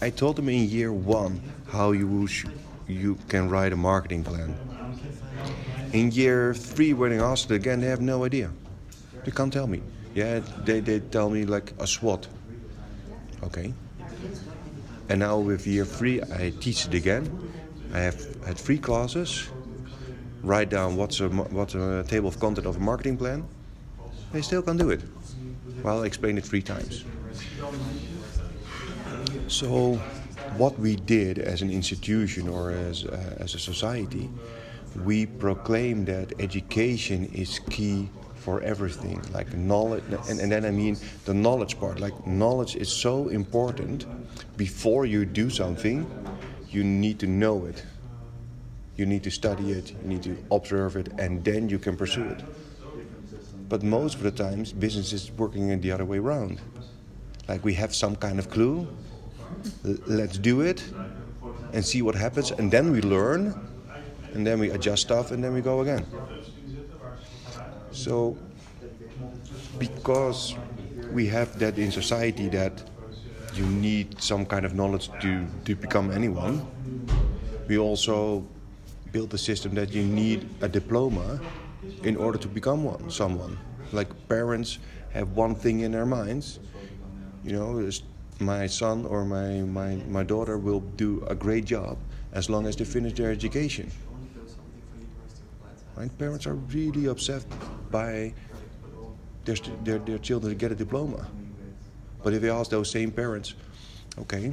I 0.00 0.10
told 0.10 0.36
them 0.36 0.48
in 0.48 0.68
year 0.68 0.92
one 0.92 1.40
how 1.66 1.92
you 1.92 2.28
you 2.86 3.18
can 3.28 3.48
write 3.48 3.72
a 3.72 3.76
marketing 3.76 4.24
plan. 4.24 4.56
In 5.92 6.10
year 6.12 6.54
three, 6.54 6.92
when 6.92 7.12
I 7.12 7.16
asked 7.16 7.50
again, 7.50 7.80
they 7.80 7.88
have 7.88 8.00
no 8.00 8.24
idea. 8.24 8.50
They 9.24 9.30
can't 9.30 9.52
tell 9.52 9.66
me. 9.66 9.82
Yeah, 10.14 10.40
they, 10.64 10.80
they 10.80 11.00
tell 11.00 11.30
me 11.30 11.44
like 11.44 11.72
a 11.78 11.86
SWOT. 11.86 12.28
Okay. 13.42 13.72
And 15.08 15.20
now 15.20 15.38
with 15.38 15.66
year 15.66 15.84
three, 15.84 16.20
I 16.22 16.52
teach 16.60 16.86
it 16.86 16.94
again. 16.94 17.24
I 17.92 17.98
have 18.00 18.44
had 18.44 18.56
three 18.56 18.78
classes. 18.78 19.48
Write 20.42 20.70
down 20.70 20.96
what's 20.96 21.20
a 21.20 21.28
what's 21.28 21.74
a 21.74 22.04
table 22.06 22.28
of 22.28 22.38
content 22.38 22.66
of 22.66 22.76
a 22.76 22.80
marketing 22.80 23.16
plan. 23.16 23.44
They 24.32 24.42
still 24.42 24.62
can't 24.62 24.78
do 24.78 24.90
it. 24.90 25.02
Well, 25.82 26.02
I 26.02 26.06
explained 26.06 26.38
it 26.38 26.44
three 26.44 26.62
times. 26.62 27.04
So, 29.48 29.94
what 30.58 30.78
we 30.78 30.96
did 30.96 31.38
as 31.38 31.62
an 31.62 31.70
institution 31.70 32.48
or 32.48 32.70
as 32.70 33.06
uh, 33.06 33.36
as 33.40 33.54
a 33.54 33.58
society, 33.58 34.28
we 35.04 35.24
proclaim 35.24 36.04
that 36.04 36.34
education 36.38 37.24
is 37.32 37.58
key 37.70 38.10
for 38.34 38.60
everything. 38.60 39.22
Like 39.32 39.54
knowledge, 39.54 40.04
and, 40.28 40.38
and 40.38 40.52
then 40.52 40.66
I 40.66 40.70
mean 40.70 40.98
the 41.24 41.32
knowledge 41.32 41.80
part. 41.80 41.98
Like 41.98 42.26
knowledge 42.26 42.76
is 42.76 42.92
so 42.92 43.28
important. 43.28 44.04
Before 44.58 45.06
you 45.06 45.24
do 45.24 45.48
something, 45.48 46.06
you 46.68 46.84
need 46.84 47.18
to 47.20 47.26
know 47.26 47.64
it. 47.64 47.82
You 48.96 49.06
need 49.06 49.22
to 49.24 49.30
study 49.30 49.72
it. 49.72 49.92
You 50.02 50.08
need 50.08 50.24
to 50.24 50.36
observe 50.50 50.96
it, 50.96 51.08
and 51.18 51.42
then 51.42 51.70
you 51.70 51.78
can 51.78 51.96
pursue 51.96 52.28
it. 52.28 52.42
But 53.70 53.82
most 53.82 54.16
of 54.16 54.22
the 54.22 54.30
times, 54.30 54.74
business 54.74 55.14
is 55.14 55.32
working 55.32 55.70
in 55.70 55.80
the 55.80 55.90
other 55.90 56.04
way 56.04 56.18
around. 56.18 56.60
Like 57.48 57.64
we 57.64 57.72
have 57.74 57.94
some 57.94 58.14
kind 58.14 58.38
of 58.38 58.50
clue, 58.50 58.86
let's 60.06 60.38
do 60.38 60.60
it, 60.60 60.84
and 61.72 61.84
see 61.84 62.02
what 62.02 62.14
happens, 62.14 62.50
and 62.52 62.70
then 62.70 62.90
we 62.90 63.00
learn, 63.00 63.54
and 64.32 64.46
then 64.46 64.58
we 64.58 64.70
adjust 64.70 65.02
stuff, 65.02 65.30
and 65.30 65.42
then 65.42 65.52
we 65.52 65.60
go 65.60 65.80
again. 65.80 66.06
So, 67.90 68.36
because 69.78 70.56
we 71.10 71.26
have 71.26 71.58
that 71.58 71.78
in 71.78 71.90
society 71.90 72.48
that 72.48 72.82
you 73.54 73.66
need 73.66 74.20
some 74.20 74.44
kind 74.46 74.64
of 74.64 74.74
knowledge 74.74 75.10
to, 75.20 75.46
to 75.64 75.74
become 75.74 76.10
anyone, 76.10 76.66
we 77.66 77.78
also 77.78 78.46
built 79.12 79.32
a 79.34 79.38
system 79.38 79.74
that 79.74 79.92
you 79.92 80.02
need 80.04 80.48
a 80.60 80.68
diploma 80.68 81.40
in 82.02 82.16
order 82.16 82.38
to 82.38 82.48
become 82.48 82.84
one, 82.84 83.10
someone. 83.10 83.58
Like 83.92 84.08
parents 84.28 84.78
have 85.10 85.30
one 85.30 85.54
thing 85.54 85.80
in 85.80 85.92
their 85.92 86.06
minds, 86.06 86.60
you 87.44 87.52
know, 87.52 87.90
my 88.40 88.66
son 88.66 89.04
or 89.06 89.24
my, 89.24 89.62
my, 89.62 89.96
my 90.08 90.22
daughter 90.22 90.58
will 90.58 90.80
do 90.80 91.24
a 91.28 91.34
great 91.34 91.64
job 91.64 91.98
as 92.32 92.48
long 92.48 92.66
as 92.66 92.76
they 92.76 92.84
finish 92.84 93.14
their 93.14 93.30
education. 93.30 93.90
My 95.96 96.06
Parents 96.08 96.46
are 96.46 96.54
really 96.54 97.06
upset 97.06 97.44
by 97.90 98.32
their, 99.44 99.56
their, 99.82 99.98
their 99.98 100.18
children 100.18 100.52
to 100.52 100.56
get 100.56 100.70
a 100.70 100.74
diploma. 100.74 101.26
But 102.22 102.34
if 102.34 102.42
you 102.42 102.52
ask 102.52 102.70
those 102.70 102.90
same 102.90 103.10
parents, 103.10 103.54
okay, 104.18 104.52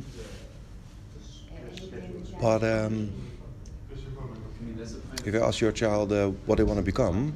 but 2.42 2.64
um, 2.64 3.12
if 5.26 5.34
you 5.34 5.44
ask 5.44 5.62
your 5.62 5.72
child 5.72 6.12
uh, 6.12 6.30
what 6.46 6.58
they 6.58 6.64
want 6.64 6.78
to 6.78 6.84
become, 6.84 7.34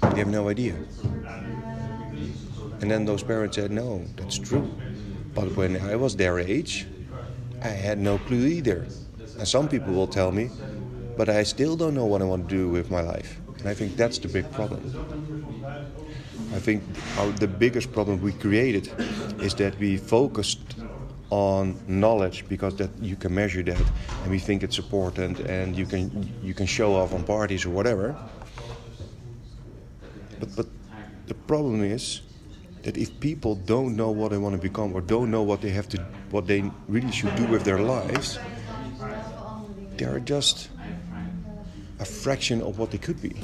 they 0.00 0.18
have 0.18 0.28
no 0.28 0.48
idea. 0.48 0.76
And 2.80 2.90
then 2.90 3.04
those 3.04 3.22
parents 3.22 3.56
said, 3.56 3.70
no, 3.70 4.04
that's 4.16 4.38
true. 4.38 4.70
But 5.34 5.54
when 5.56 5.76
I 5.80 5.96
was 5.96 6.16
their 6.16 6.38
age, 6.38 6.86
I 7.62 7.68
had 7.68 7.98
no 7.98 8.18
clue 8.18 8.46
either. 8.46 8.86
And 9.38 9.46
some 9.46 9.68
people 9.68 9.92
will 9.94 10.06
tell 10.06 10.32
me, 10.32 10.50
but 11.16 11.28
I 11.28 11.42
still 11.42 11.76
don't 11.76 11.94
know 11.94 12.06
what 12.06 12.22
I 12.22 12.24
want 12.24 12.48
to 12.48 12.54
do 12.54 12.68
with 12.68 12.90
my 12.90 13.00
life. 13.00 13.40
And 13.58 13.68
I 13.68 13.74
think 13.74 13.96
that's 13.96 14.18
the 14.18 14.28
big 14.28 14.50
problem. 14.52 14.80
I 16.54 16.60
think 16.60 16.82
our, 17.18 17.30
the 17.32 17.46
biggest 17.48 17.92
problem 17.92 18.20
we 18.22 18.32
created 18.32 18.90
is 19.40 19.54
that 19.56 19.78
we 19.78 19.96
focused 19.96 20.76
on 21.30 21.78
knowledge 21.86 22.48
because 22.48 22.74
that 22.76 22.90
you 23.00 23.14
can 23.14 23.34
measure 23.34 23.62
that 23.62 23.82
and 24.22 24.30
we 24.30 24.38
think 24.38 24.62
it's 24.62 24.78
important 24.78 25.40
and 25.40 25.76
you 25.76 25.84
can 25.84 26.32
you 26.42 26.54
can 26.54 26.64
show 26.66 26.94
off 26.94 27.12
on 27.12 27.22
parties 27.22 27.66
or 27.66 27.70
whatever. 27.70 28.16
But 30.40 30.56
but 30.56 30.66
the 31.26 31.34
problem 31.34 31.84
is 31.84 32.22
that 32.82 32.96
if 32.96 33.18
people 33.20 33.54
don't 33.54 33.96
know 33.96 34.10
what 34.10 34.30
they 34.30 34.38
want 34.38 34.54
to 34.54 34.60
become 34.60 34.92
or 34.94 35.00
don't 35.00 35.30
know 35.30 35.42
what 35.42 35.60
they 35.60 35.70
have 35.70 35.88
to 35.88 35.98
what 36.30 36.46
they 36.46 36.62
really 36.88 37.10
should 37.10 37.34
do 37.36 37.46
with 37.46 37.64
their 37.64 37.78
lives, 37.78 38.38
they 39.96 40.04
are 40.04 40.20
just 40.20 40.70
a 41.98 42.04
fraction 42.04 42.62
of 42.62 42.78
what 42.78 42.90
they 42.90 42.98
could 42.98 43.20
be. 43.20 43.34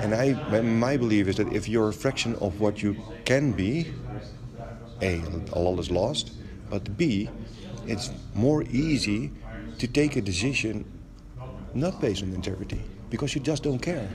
And 0.00 0.14
I, 0.14 0.32
my 0.62 0.96
belief 0.96 1.28
is 1.28 1.36
that 1.36 1.52
if 1.52 1.68
you're 1.68 1.88
a 1.88 1.92
fraction 1.92 2.34
of 2.36 2.60
what 2.60 2.82
you 2.82 2.96
can 3.24 3.52
be, 3.52 3.92
A, 5.02 5.22
a 5.52 5.58
lot 5.58 5.78
is 5.78 5.90
lost, 5.90 6.32
but 6.70 6.96
B, 6.96 7.30
it's 7.86 8.10
more 8.34 8.62
easy 8.64 9.30
to 9.78 9.86
take 9.86 10.16
a 10.16 10.20
decision 10.20 10.84
not 11.74 12.00
based 12.00 12.22
on 12.22 12.32
integrity 12.32 12.82
because 13.10 13.34
you 13.34 13.40
just 13.40 13.62
don't 13.62 13.78
care. 13.78 14.08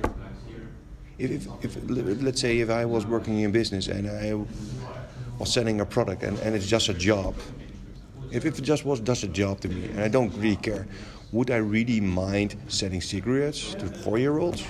If, 1.23 1.47
if, 1.63 1.77
let's 2.21 2.41
say 2.41 2.59
if 2.59 2.69
I 2.69 2.83
was 2.85 3.05
working 3.05 3.39
in 3.39 3.51
business 3.51 3.87
and 3.87 4.09
I 4.09 4.33
was 5.39 5.53
selling 5.53 5.79
a 5.79 5.85
product 5.85 6.23
and, 6.23 6.37
and 6.39 6.53
it's 6.55 6.67
just 6.67 6.89
a 6.89 6.93
job, 6.93 7.35
if, 8.31 8.45
if 8.45 8.59
it 8.59 8.63
just 8.63 8.83
was 8.83 8.99
just 8.99 9.23
a 9.23 9.27
job 9.29 9.61
to 9.61 9.69
me 9.69 9.85
and 9.85 10.01
I 10.01 10.09
don't 10.09 10.35
really 10.35 10.57
care, 10.57 10.85
would 11.31 11.49
I 11.49 11.57
really 11.57 12.01
mind 12.01 12.55
selling 12.67 12.99
cigarettes 12.99 13.73
to 13.75 13.87
four-year-olds? 13.87 14.63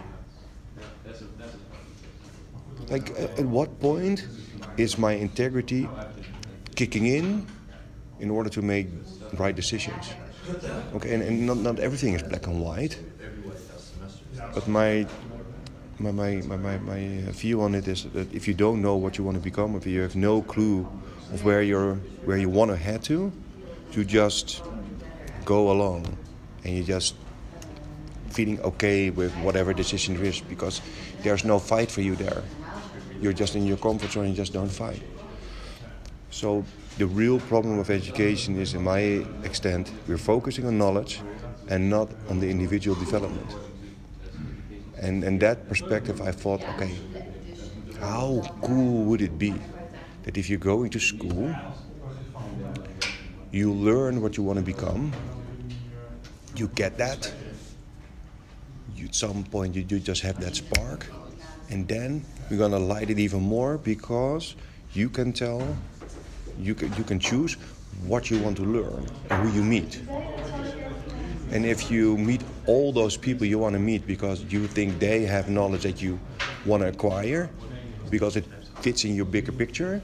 Like, 2.89 3.09
at 3.17 3.45
what 3.45 3.79
point 3.79 4.27
is 4.77 4.97
my 4.97 5.13
integrity 5.13 5.89
kicking 6.75 7.07
in 7.07 7.47
in 8.19 8.29
order 8.29 8.49
to 8.49 8.61
make 8.61 8.87
right 9.37 9.55
decisions? 9.55 10.13
Okay, 10.93 11.13
and, 11.15 11.23
and 11.23 11.47
not, 11.47 11.57
not 11.57 11.79
everything 11.79 12.13
is 12.13 12.21
black 12.21 12.45
and 12.45 12.61
white. 12.61 12.99
But 14.53 14.67
my 14.67 15.07
my, 16.11 16.41
my, 16.41 16.57
my, 16.57 16.77
my 16.77 17.23
uh, 17.27 17.31
view 17.31 17.61
on 17.61 17.75
it 17.75 17.87
is 17.87 18.03
that 18.13 18.33
if 18.33 18.47
you 18.47 18.53
don't 18.53 18.81
know 18.81 18.95
what 18.95 19.17
you 19.17 19.23
want 19.23 19.37
to 19.37 19.43
become, 19.43 19.75
if 19.75 19.85
you 19.85 20.01
have 20.01 20.15
no 20.15 20.41
clue 20.41 20.87
of 21.31 21.43
where 21.43 21.61
you're 21.61 21.95
where 22.25 22.37
you 22.37 22.49
want 22.49 22.71
to 22.71 22.77
head 22.77 23.03
to, 23.03 23.31
you 23.91 24.03
just 24.03 24.61
go 25.45 25.71
along 25.71 26.17
and 26.63 26.75
you 26.75 26.83
just 26.83 27.15
feeling 28.29 28.59
okay 28.61 29.09
with 29.09 29.31
whatever 29.37 29.73
decision 29.73 30.15
it 30.15 30.21
is 30.21 30.41
because 30.41 30.81
there's 31.21 31.45
no 31.45 31.59
fight 31.59 31.91
for 31.91 32.01
you 32.01 32.15
there. 32.15 32.43
You're 33.21 33.33
just 33.33 33.55
in 33.55 33.65
your 33.65 33.77
comfort 33.77 34.11
zone 34.11 34.25
and 34.25 34.33
you 34.33 34.37
just 34.37 34.53
don't 34.53 34.69
fight. 34.69 35.01
So 36.31 36.65
the 36.97 37.05
real 37.05 37.39
problem 37.39 37.79
of 37.79 37.89
education 37.89 38.59
is, 38.59 38.73
in 38.73 38.83
my 38.83 39.25
extent, 39.43 39.91
we're 40.07 40.17
focusing 40.17 40.65
on 40.65 40.77
knowledge 40.77 41.21
and 41.69 41.89
not 41.89 42.09
on 42.29 42.39
the 42.39 42.49
individual 42.49 42.95
development. 42.95 43.55
And 45.03 45.21
in 45.23 45.37
that 45.39 45.67
perspective, 45.67 46.21
I 46.21 46.31
thought, 46.31 46.63
okay, 46.75 46.95
how 47.99 48.41
cool 48.61 49.03
would 49.03 49.21
it 49.21 49.37
be 49.37 49.53
that 50.23 50.37
if 50.37 50.49
you're 50.49 50.59
going 50.59 50.89
to 50.91 50.99
school, 50.99 51.53
you 53.51 53.73
learn 53.73 54.21
what 54.21 54.37
you 54.37 54.43
want 54.43 54.59
to 54.59 54.65
become, 54.65 55.11
you 56.55 56.69
get 56.69 56.97
that, 56.97 57.31
you, 58.95 59.05
at 59.05 59.15
some 59.15 59.43
point 59.43 59.75
you, 59.75 59.85
you 59.89 59.99
just 59.99 60.21
have 60.21 60.39
that 60.39 60.55
spark, 60.55 61.07
and 61.69 61.85
then 61.87 62.23
we're 62.49 62.57
gonna 62.57 62.79
light 62.79 63.09
it 63.09 63.19
even 63.19 63.41
more 63.41 63.77
because 63.77 64.55
you 64.93 65.09
can 65.09 65.33
tell, 65.33 65.61
you 66.57 66.75
can, 66.75 66.93
you 66.95 67.03
can 67.03 67.19
choose 67.19 67.57
what 68.05 68.31
you 68.31 68.39
want 68.39 68.55
to 68.55 68.63
learn 68.63 69.05
and 69.29 69.49
who 69.49 69.53
you 69.53 69.63
meet. 69.63 70.01
And 71.51 71.65
if 71.65 71.91
you 71.91 72.17
meet 72.17 72.42
all 72.65 72.91
those 72.91 73.17
people 73.17 73.45
you 73.45 73.59
want 73.59 73.73
to 73.73 73.79
meet 73.79 74.07
because 74.07 74.43
you 74.43 74.67
think 74.67 74.99
they 74.99 75.23
have 75.23 75.49
knowledge 75.49 75.83
that 75.83 76.01
you 76.01 76.19
want 76.65 76.81
to 76.81 76.89
acquire, 76.89 77.49
because 78.09 78.35
it 78.35 78.45
fits 78.81 79.03
in 79.05 79.15
your 79.15 79.25
bigger 79.25 79.51
picture, 79.51 80.01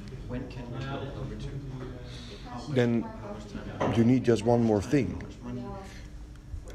then 2.69 3.05
you 3.95 4.03
need 4.03 4.23
just 4.23 4.43
one 4.43 4.63
more 4.63 4.81
thing. 4.81 5.21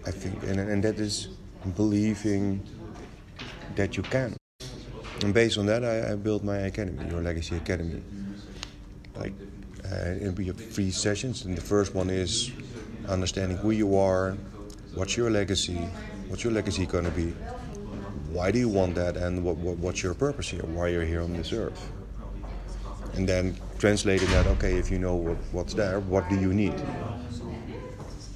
I 0.06 0.10
think, 0.10 0.42
and, 0.42 0.60
and 0.60 0.84
that 0.84 0.98
is 0.98 1.28
believing 1.76 2.62
that 3.74 3.96
you 3.96 4.02
can. 4.02 4.36
And 5.22 5.32
based 5.32 5.56
on 5.56 5.66
that, 5.66 5.84
I, 5.84 6.12
I 6.12 6.16
built 6.16 6.44
my 6.44 6.58
academy, 6.58 7.08
Your 7.08 7.22
Legacy 7.22 7.56
Academy. 7.56 8.02
Like, 9.16 9.32
uh, 9.90 10.30
we 10.36 10.46
have 10.46 10.56
three 10.56 10.90
sessions, 10.90 11.44
and 11.44 11.56
the 11.56 11.62
first 11.62 11.94
one 11.94 12.10
is 12.10 12.50
understanding 13.08 13.56
who 13.58 13.70
you 13.70 13.96
are, 13.96 14.36
what's 14.94 15.16
your 15.16 15.30
legacy, 15.30 15.78
what's 16.28 16.44
your 16.44 16.52
legacy 16.52 16.86
going 16.86 17.04
to 17.04 17.10
be, 17.10 17.34
why 18.30 18.50
do 18.50 18.58
you 18.58 18.68
want 18.68 18.94
that, 18.94 19.16
and 19.16 19.44
what, 19.44 19.56
what, 19.56 19.76
what's 19.78 20.02
your 20.02 20.14
purpose 20.14 20.48
here, 20.48 20.62
why 20.62 20.84
are 20.84 20.88
you're 20.88 21.04
here 21.04 21.22
on 21.22 21.32
this 21.32 21.52
earth. 21.52 21.92
And 23.14 23.28
then 23.28 23.56
translating 23.78 24.28
that, 24.30 24.46
okay, 24.46 24.76
if 24.76 24.90
you 24.90 24.98
know 24.98 25.14
what, 25.14 25.36
what's 25.52 25.74
there, 25.74 26.00
what 26.00 26.28
do 26.28 26.36
you 26.36 26.52
need? 26.52 26.74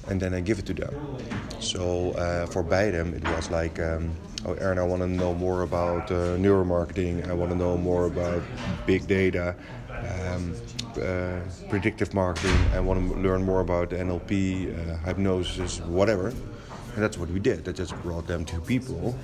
And 0.07 0.19
then 0.19 0.33
I 0.33 0.39
give 0.39 0.59
it 0.59 0.65
to 0.67 0.73
them. 0.73 1.17
So 1.59 2.11
uh, 2.11 2.45
for 2.47 2.63
beidem, 2.63 3.13
it 3.13 3.23
was 3.35 3.51
like, 3.51 3.79
um, 3.79 4.11
oh, 4.45 4.55
Erno, 4.55 4.79
I 4.79 4.83
want 4.83 5.01
to 5.01 5.07
know 5.07 5.33
more 5.33 5.61
about 5.63 6.09
uh, 6.09 6.37
neuromarketing. 6.37 7.29
I 7.29 7.33
want 7.33 7.51
to 7.51 7.57
know 7.57 7.77
more 7.77 8.05
about 8.05 8.41
big 8.87 9.05
data, 9.05 9.55
um, 9.89 10.55
uh, 10.99 11.39
predictive 11.69 12.13
marketing. 12.13 12.55
I 12.73 12.79
want 12.79 12.99
to 12.99 13.19
learn 13.19 13.43
more 13.43 13.61
about 13.61 13.89
NLP, 13.89 14.31
uh, 14.33 14.97
hypnosis, 15.05 15.79
whatever. 15.81 16.27
And 16.27 17.03
that's 17.03 17.17
what 17.17 17.29
we 17.29 17.39
did. 17.39 17.67
I 17.67 17.71
just 17.71 17.95
brought 18.01 18.27
them 18.27 18.45
to 18.45 18.59
people. 18.61 19.15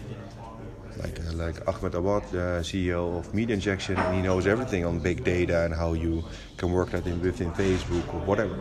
Like, 0.97 1.19
uh, 1.19 1.33
like 1.33 1.67
Ahmed 1.67 1.93
Awad, 1.95 2.23
the 2.31 2.61
CEO 2.63 3.19
of 3.19 3.33
Media 3.33 3.53
Injection, 3.53 3.97
and 3.97 4.15
he 4.15 4.21
knows 4.21 4.47
everything 4.47 4.85
on 4.85 4.99
big 4.99 5.23
data 5.25 5.65
and 5.65 5.73
how 5.73 5.91
you 5.93 6.23
can 6.57 6.71
work 6.71 6.91
that 6.91 7.05
in 7.05 7.21
within 7.21 7.51
Facebook 7.51 8.07
or 8.13 8.21
whatever. 8.21 8.55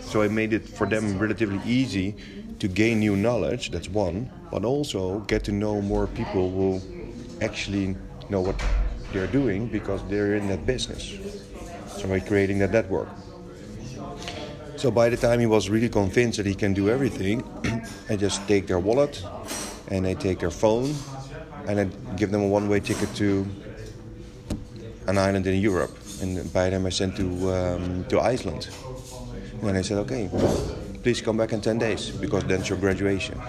So 0.00 0.22
I 0.22 0.28
made 0.28 0.54
it 0.54 0.66
for 0.66 0.86
them 0.86 1.18
relatively 1.18 1.60
easy 1.66 2.16
to 2.58 2.68
gain 2.68 3.00
new 3.00 3.16
knowledge, 3.16 3.70
that's 3.70 3.88
one, 3.88 4.30
but 4.50 4.64
also 4.64 5.20
get 5.20 5.44
to 5.44 5.52
know 5.52 5.82
more 5.82 6.06
people 6.06 6.50
who 6.50 6.80
actually 7.42 7.96
know 8.30 8.40
what 8.40 8.60
they're 9.12 9.26
doing 9.26 9.66
because 9.68 10.02
they're 10.08 10.36
in 10.36 10.48
that 10.48 10.64
business. 10.64 11.45
By 12.08 12.20
creating 12.20 12.58
that 12.60 12.70
network. 12.70 13.08
So 14.76 14.90
by 14.90 15.08
the 15.08 15.16
time 15.16 15.40
he 15.40 15.46
was 15.46 15.68
really 15.68 15.88
convinced 15.88 16.36
that 16.36 16.46
he 16.46 16.54
can 16.54 16.74
do 16.74 16.88
everything, 16.88 17.42
I 18.08 18.16
just 18.16 18.46
take 18.46 18.66
their 18.66 18.78
wallet 18.78 19.24
and 19.88 20.06
I 20.06 20.14
take 20.14 20.38
their 20.38 20.50
phone 20.50 20.94
and 21.66 21.80
I 21.80 21.84
give 22.16 22.30
them 22.30 22.42
a 22.42 22.48
one-way 22.48 22.80
ticket 22.80 23.14
to 23.16 23.46
an 25.06 25.18
island 25.18 25.46
in 25.46 25.60
Europe. 25.60 25.96
And 26.20 26.52
by 26.52 26.70
them 26.70 26.86
I 26.86 26.90
sent 26.90 27.16
to 27.16 27.26
um, 27.52 28.04
to 28.08 28.20
Iceland. 28.20 28.68
And 29.62 29.76
I 29.76 29.82
said, 29.82 29.98
okay, 29.98 30.28
please 31.02 31.20
come 31.20 31.36
back 31.36 31.52
in 31.52 31.60
10 31.60 31.78
days 31.78 32.10
because 32.10 32.44
that's 32.44 32.68
your 32.68 32.78
graduation. 32.78 33.40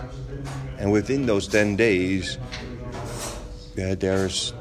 And 0.79 0.91
within 0.91 1.25
those 1.25 1.47
10 1.47 1.75
days, 1.75 2.37
uh, 3.77 3.95
there's 3.95 4.53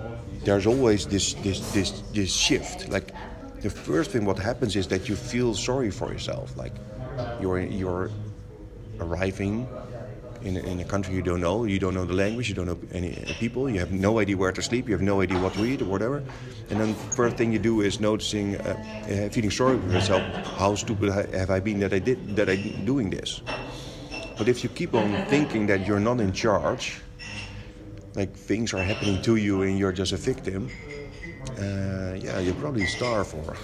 there's 0.44 0.66
always 0.66 1.06
this, 1.06 1.34
this 1.34 1.60
this 1.72 2.02
this 2.12 2.32
shift. 2.32 2.88
Like 2.88 3.12
the 3.66 3.70
first 3.70 4.12
thing 4.12 4.24
what 4.24 4.38
happens 4.38 4.76
is 4.76 4.86
that 4.86 5.08
you 5.08 5.16
feel 5.16 5.52
sorry 5.52 5.90
for 5.90 6.12
yourself. 6.12 6.56
Like 6.56 6.74
you're 7.40 7.58
you're 7.58 8.10
arriving 9.00 9.66
in 10.42 10.56
a, 10.56 10.60
in 10.60 10.78
a 10.78 10.84
country 10.84 11.14
you 11.18 11.22
don't 11.22 11.40
know, 11.40 11.64
you 11.64 11.80
don't 11.80 11.94
know 11.98 12.04
the 12.04 12.18
language, 12.24 12.48
you 12.48 12.54
don't 12.54 12.68
know 12.72 12.78
any 12.92 13.10
people, 13.40 13.68
you 13.68 13.80
have 13.80 13.90
no 13.90 14.20
idea 14.20 14.36
where 14.36 14.52
to 14.52 14.62
sleep, 14.62 14.86
you 14.88 14.94
have 14.98 15.02
no 15.02 15.20
idea 15.20 15.38
what 15.40 15.54
to 15.54 15.64
eat 15.64 15.82
or 15.82 15.86
whatever. 15.86 16.22
And 16.70 16.78
then 16.80 16.94
first 16.94 17.36
thing 17.36 17.52
you 17.52 17.58
do 17.58 17.80
is 17.80 17.98
noticing, 17.98 18.54
uh, 18.54 18.62
uh, 18.62 19.28
feeling 19.34 19.50
sorry 19.50 19.80
for 19.80 19.90
yourself. 19.90 20.22
How 20.62 20.76
stupid 20.76 21.08
have 21.34 21.50
I 21.50 21.58
been 21.58 21.80
that 21.80 21.92
I 21.92 21.98
did 21.98 22.36
that 22.36 22.48
I 22.48 22.56
doing 22.92 23.10
this? 23.10 23.42
But 24.38 24.46
if 24.48 24.62
you 24.62 24.70
keep 24.70 24.94
on 24.94 25.10
thinking 25.26 25.66
that 25.66 25.86
you're 25.86 26.04
not 26.10 26.20
in 26.20 26.32
charge, 26.32 27.00
like 28.14 28.32
things 28.36 28.72
are 28.74 28.84
happening 28.92 29.20
to 29.22 29.34
you 29.34 29.62
and 29.62 29.76
you're 29.76 29.96
just 30.02 30.12
a 30.12 30.16
victim, 30.16 30.70
Uh, 31.58 32.14
yeah, 32.14 32.38
you 32.38 32.52
probably 32.54 32.86
starve 32.86 33.32
or 33.34 33.56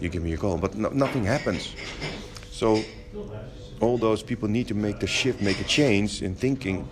you 0.00 0.08
give 0.08 0.22
me 0.22 0.32
a 0.32 0.36
call, 0.36 0.56
but 0.58 0.74
no, 0.74 0.88
nothing 0.90 1.24
happens. 1.24 1.74
So 2.50 2.82
all 3.80 3.98
those 3.98 4.22
people 4.22 4.48
need 4.48 4.68
to 4.68 4.74
make 4.74 4.98
the 5.00 5.06
shift, 5.06 5.40
make 5.42 5.60
a 5.60 5.64
change 5.64 6.22
in 6.22 6.34
thinking. 6.34 6.88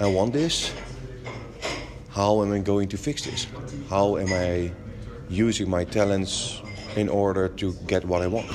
I 0.00 0.06
want 0.06 0.32
this. 0.32 0.72
How 2.10 2.42
am 2.42 2.52
I 2.52 2.58
going 2.58 2.88
to 2.88 2.96
fix 2.96 3.24
this? 3.24 3.46
How 3.88 4.16
am 4.16 4.32
I 4.32 4.72
using 5.28 5.68
my 5.68 5.84
talents 5.84 6.60
in 6.96 7.08
order 7.08 7.48
to 7.48 7.72
get 7.86 8.04
what 8.04 8.22
I 8.22 8.26
want? 8.26 8.50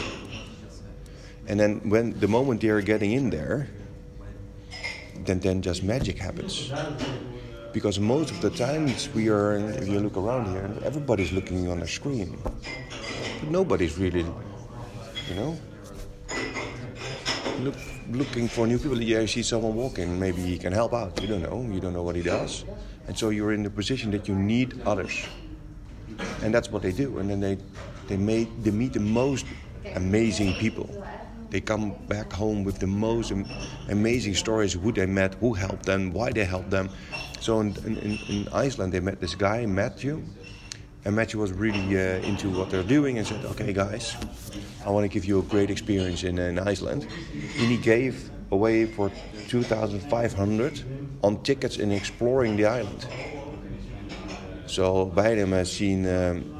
And 1.47 1.59
then 1.59 1.89
when 1.89 2.19
the 2.19 2.27
moment 2.27 2.61
they're 2.61 2.81
getting 2.81 3.13
in 3.13 3.29
there, 3.29 3.69
then 5.25 5.39
then 5.39 5.61
just 5.61 5.83
magic 5.83 6.17
happens. 6.19 6.71
Because 7.73 7.99
most 7.99 8.31
of 8.31 8.41
the 8.41 8.49
times 8.49 9.09
we 9.13 9.29
are, 9.29 9.57
if 9.57 9.87
you 9.87 9.99
look 9.99 10.17
around 10.17 10.47
here, 10.47 10.69
everybody's 10.83 11.31
looking 11.31 11.69
on 11.69 11.81
a 11.81 11.87
screen, 11.87 12.37
but 12.43 13.51
nobody's 13.51 13.97
really, 13.97 14.25
you 15.29 15.35
know, 15.35 15.57
look, 17.59 17.75
looking 18.11 18.47
for 18.47 18.65
new 18.65 18.79
people. 18.79 18.99
Yeah, 19.01 19.21
you 19.21 19.27
see 19.27 19.43
someone 19.43 19.75
walking, 19.75 20.19
maybe 20.19 20.41
he 20.41 20.57
can 20.57 20.73
help 20.73 20.93
out. 20.93 21.21
You 21.21 21.27
don't 21.27 21.43
know. 21.43 21.61
You 21.69 21.79
don't 21.79 21.93
know 21.93 22.03
what 22.03 22.15
he 22.15 22.23
does, 22.23 22.65
and 23.07 23.17
so 23.17 23.29
you're 23.29 23.53
in 23.53 23.63
the 23.63 23.69
position 23.69 24.11
that 24.11 24.27
you 24.27 24.35
need 24.35 24.81
others, 24.85 25.25
and 26.41 26.53
that's 26.53 26.71
what 26.71 26.81
they 26.81 26.91
do. 26.91 27.19
And 27.19 27.29
then 27.29 27.39
they 27.39 27.57
they 28.07 28.17
made 28.17 28.47
they 28.63 28.71
meet 28.71 28.93
the 28.93 29.01
most 29.01 29.45
amazing 29.95 30.53
people. 30.55 30.89
They 31.49 31.61
come 31.61 31.91
back 32.07 32.33
home 32.33 32.65
with 32.65 32.79
the 32.79 32.87
most 32.87 33.31
amazing 33.87 34.35
stories 34.35 34.73
who 34.73 34.91
they 34.91 35.05
met, 35.05 35.35
who 35.35 35.53
helped 35.53 35.85
them, 35.85 36.11
why 36.11 36.31
they 36.31 36.43
helped 36.43 36.71
them. 36.71 36.89
So 37.39 37.59
in, 37.59 37.75
in, 37.85 38.19
in 38.29 38.47
Iceland, 38.51 38.93
they 38.93 38.99
met 38.99 39.19
this 39.19 39.35
guy, 39.35 39.65
Matthew, 39.65 40.21
and 41.05 41.15
Matthew 41.15 41.39
was 41.39 41.51
really 41.53 41.97
uh, 41.97 42.19
into 42.27 42.49
what 42.49 42.69
they're 42.69 42.83
doing 42.83 43.17
and 43.17 43.25
said, 43.25 43.45
Okay, 43.45 43.71
guys, 43.71 44.15
I 44.85 44.89
want 44.89 45.03
to 45.05 45.07
give 45.07 45.25
you 45.25 45.39
a 45.39 45.43
great 45.43 45.69
experience 45.69 46.23
in, 46.23 46.37
in 46.39 46.59
Iceland. 46.59 47.07
And 47.33 47.71
he 47.71 47.77
gave 47.77 48.29
away 48.51 48.85
for 48.85 49.11
2,500 49.47 50.83
on 51.23 51.41
tickets 51.43 51.77
in 51.77 51.91
exploring 51.91 52.57
the 52.57 52.65
island. 52.65 53.05
So 54.65 55.11
Beidem 55.15 55.49
has 55.49 55.71
seen 55.71 56.05
um, 56.07 56.53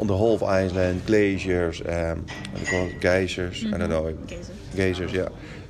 on 0.00 0.06
the 0.08 0.16
whole 0.16 0.34
of 0.34 0.42
Iceland 0.42 1.06
glaciers, 1.06 1.80
um, 1.82 2.26
what 2.50 2.64
do 2.64 2.70
call 2.70 2.86
it, 2.86 3.00
geysers, 3.00 3.64
I 3.72 3.78
don't 3.78 3.90
know, 3.90 4.12
Geysers. 4.12 4.50
geysers, 4.74 5.12
yeah. 5.12 5.28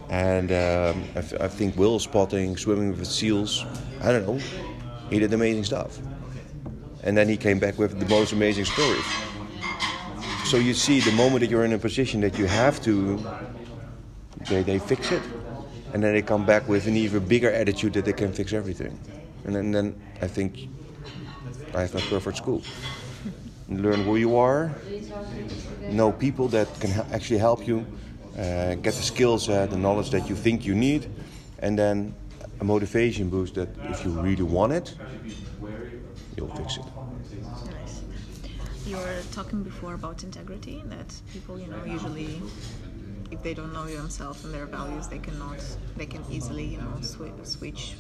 And 0.09 0.51
um, 0.51 1.05
I, 1.15 1.21
th- 1.21 1.41
I 1.41 1.49
think 1.49 1.77
whale 1.77 1.99
spotting, 1.99 2.57
swimming 2.57 2.91
with 2.97 3.07
seals, 3.07 3.65
I 4.03 4.11
don't 4.11 4.27
know. 4.27 4.39
He 5.11 5.21
did 5.21 5.33
amazing 5.33 5.65
stuff. 5.65 5.99
And 7.05 7.17
then 7.17 7.29
he 7.29 7.37
came 7.37 7.59
back 7.59 7.79
with 7.79 7.99
the 7.99 8.07
most 8.07 8.33
amazing 8.33 8.65
stories. 8.65 9.05
So 10.45 10.57
you 10.57 10.75
see, 10.75 11.01
the 11.01 11.13
moment 11.13 11.41
that 11.41 11.51
you're 11.51 11.65
in 11.65 11.73
a 11.73 11.79
position 11.79 12.21
that 12.21 12.37
you 12.37 12.47
have 12.47 12.83
to, 12.83 13.25
they, 14.49 14.63
they 14.63 14.79
fix 14.79 15.13
it. 15.13 15.23
And 15.93 16.03
then 16.03 16.15
they 16.15 16.23
come 16.23 16.45
back 16.45 16.69
with 16.69 16.87
an 16.87 16.97
even 16.97 17.25
bigger 17.27 17.51
attitude 17.51 17.93
that 17.95 18.05
they 18.05 18.13
can 18.13 18.33
fix 18.33 18.53
everything. 18.53 18.99
And 19.45 19.55
then, 19.55 19.71
then 19.71 20.03
I 20.21 20.27
think 20.27 20.69
I 21.75 21.83
have 21.83 21.95
my 21.95 22.01
perfect 22.01 22.39
school. 22.39 22.63
Learn 23.69 24.05
who 24.05 24.17
you 24.17 24.37
are, 24.37 24.75
know 25.89 26.13
people 26.13 26.49
that 26.49 26.69
can 26.81 26.91
actually 27.13 27.39
help 27.39 27.67
you, 27.67 27.87
uh, 28.37 28.75
get 28.75 28.95
the 28.95 29.03
skills, 29.03 29.45
set, 29.45 29.71
the 29.71 29.79
knowledge 29.79 30.11
that 30.11 30.29
you 30.29 30.35
think 30.35 30.67
you 30.67 30.75
need, 30.75 31.09
and 31.61 31.79
then 31.79 32.15
a 32.63 32.65
motivation 32.65 33.29
boost 33.29 33.55
that 33.57 33.69
if 33.91 34.05
you 34.05 34.11
really 34.27 34.45
want 34.57 34.73
it, 34.73 34.95
you'll 36.37 36.55
fix 36.61 36.77
it. 36.77 36.85
Nice. 37.67 38.03
You 38.87 38.97
were 38.99 39.21
talking 39.33 39.65
before 39.65 39.95
about 39.95 40.23
integrity, 40.23 40.81
that 40.87 41.11
people, 41.33 41.59
you 41.59 41.67
know, 41.67 41.83
usually, 41.85 42.41
if 43.33 43.43
they 43.43 43.53
don't 43.53 43.73
know 43.73 43.87
themselves 43.87 44.45
and 44.45 44.55
their 44.55 44.67
values, 44.67 45.09
they 45.09 45.19
cannot, 45.19 45.59
they 45.97 46.07
can 46.07 46.23
easily, 46.31 46.67
you 46.75 46.79
know, 46.79 46.95
swi- 47.01 47.35
switch 47.45 47.97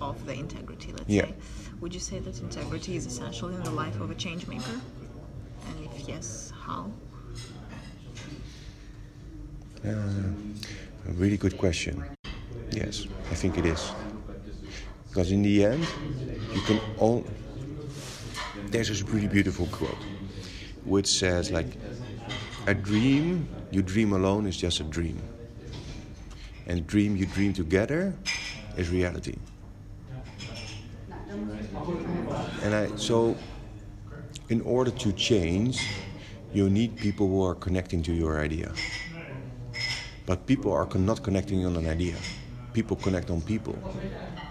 off 0.00 0.16
the 0.24 0.32
integrity. 0.32 0.92
Let's 0.92 1.10
Yeah. 1.10 1.26
say. 1.26 1.34
Would 1.82 1.92
you 1.92 2.00
say 2.00 2.20
that 2.20 2.40
integrity 2.40 2.96
is 2.96 3.04
essential 3.04 3.48
in 3.50 3.62
the 3.62 3.74
life 3.82 4.00
of 4.00 4.10
a 4.10 4.14
change 4.14 4.46
maker? 4.46 4.78
And 5.68 5.76
if 5.88 6.08
yes, 6.08 6.52
how? 6.66 6.90
Uh, 9.84 9.90
a 11.10 11.12
really 11.22 11.36
good 11.36 11.56
question. 11.58 11.94
Yes, 12.70 13.06
I 13.30 13.34
think 13.34 13.58
it 13.58 13.66
is. 13.66 13.94
Because 15.10 15.32
in 15.32 15.42
the 15.42 15.64
end, 15.64 15.86
you 16.54 16.60
can 16.62 16.80
all. 16.96 17.24
There's 18.70 18.88
this 18.88 19.02
really 19.02 19.26
beautiful 19.26 19.66
quote, 19.66 20.04
which 20.84 21.06
says 21.08 21.50
like, 21.50 21.76
"A 22.66 22.74
dream 22.74 23.48
you 23.70 23.82
dream 23.82 24.12
alone 24.12 24.46
is 24.46 24.56
just 24.56 24.80
a 24.80 24.84
dream, 24.84 25.20
and 26.66 26.86
dream 26.86 27.16
you 27.16 27.26
dream 27.26 27.52
together 27.52 28.14
is 28.76 28.90
reality." 28.90 29.36
And 32.62 32.74
I 32.74 32.90
so, 32.96 33.36
in 34.48 34.60
order 34.62 34.90
to 34.90 35.12
change, 35.12 35.78
you 36.52 36.68
need 36.68 36.98
people 37.00 37.28
who 37.28 37.42
are 37.42 37.54
connecting 37.54 38.02
to 38.02 38.12
your 38.12 38.40
idea. 38.40 38.72
But 40.26 40.46
people 40.46 40.72
are 40.72 40.88
not 40.98 41.22
connecting 41.22 41.64
on 41.66 41.76
an 41.76 41.86
idea. 41.86 42.16
People 42.72 42.96
connect 42.96 43.30
on 43.30 43.40
people, 43.40 43.76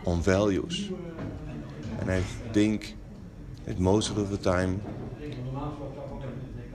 on 0.05 0.21
values. 0.21 0.89
And 1.99 2.11
I 2.11 2.21
think 2.53 2.95
that 3.65 3.79
most 3.79 4.09
of 4.09 4.29
the 4.29 4.37
time, 4.37 4.81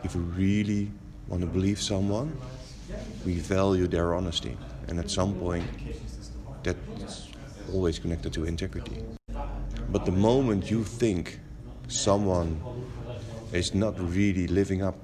if 0.03 0.15
we 0.15 0.23
really 0.23 0.91
want 1.29 1.43
to 1.43 1.47
believe 1.47 1.81
someone, 1.81 2.37
we 3.25 3.35
value 3.35 3.87
their 3.87 4.15
honesty. 4.15 4.57
And 4.89 4.99
at 4.99 5.11
some 5.11 5.35
point, 5.35 5.65
that's 6.63 7.29
always 7.73 7.99
connected 7.99 8.33
to 8.35 8.45
integrity. 8.45 8.99
But 9.89 10.05
the 10.05 10.13
moment 10.13 10.71
you 10.71 10.85
think 10.85 11.41
someone 11.89 12.61
is 13.53 13.75
not 13.75 13.99
really 13.99 14.47
living 14.47 14.83
up 14.83 14.97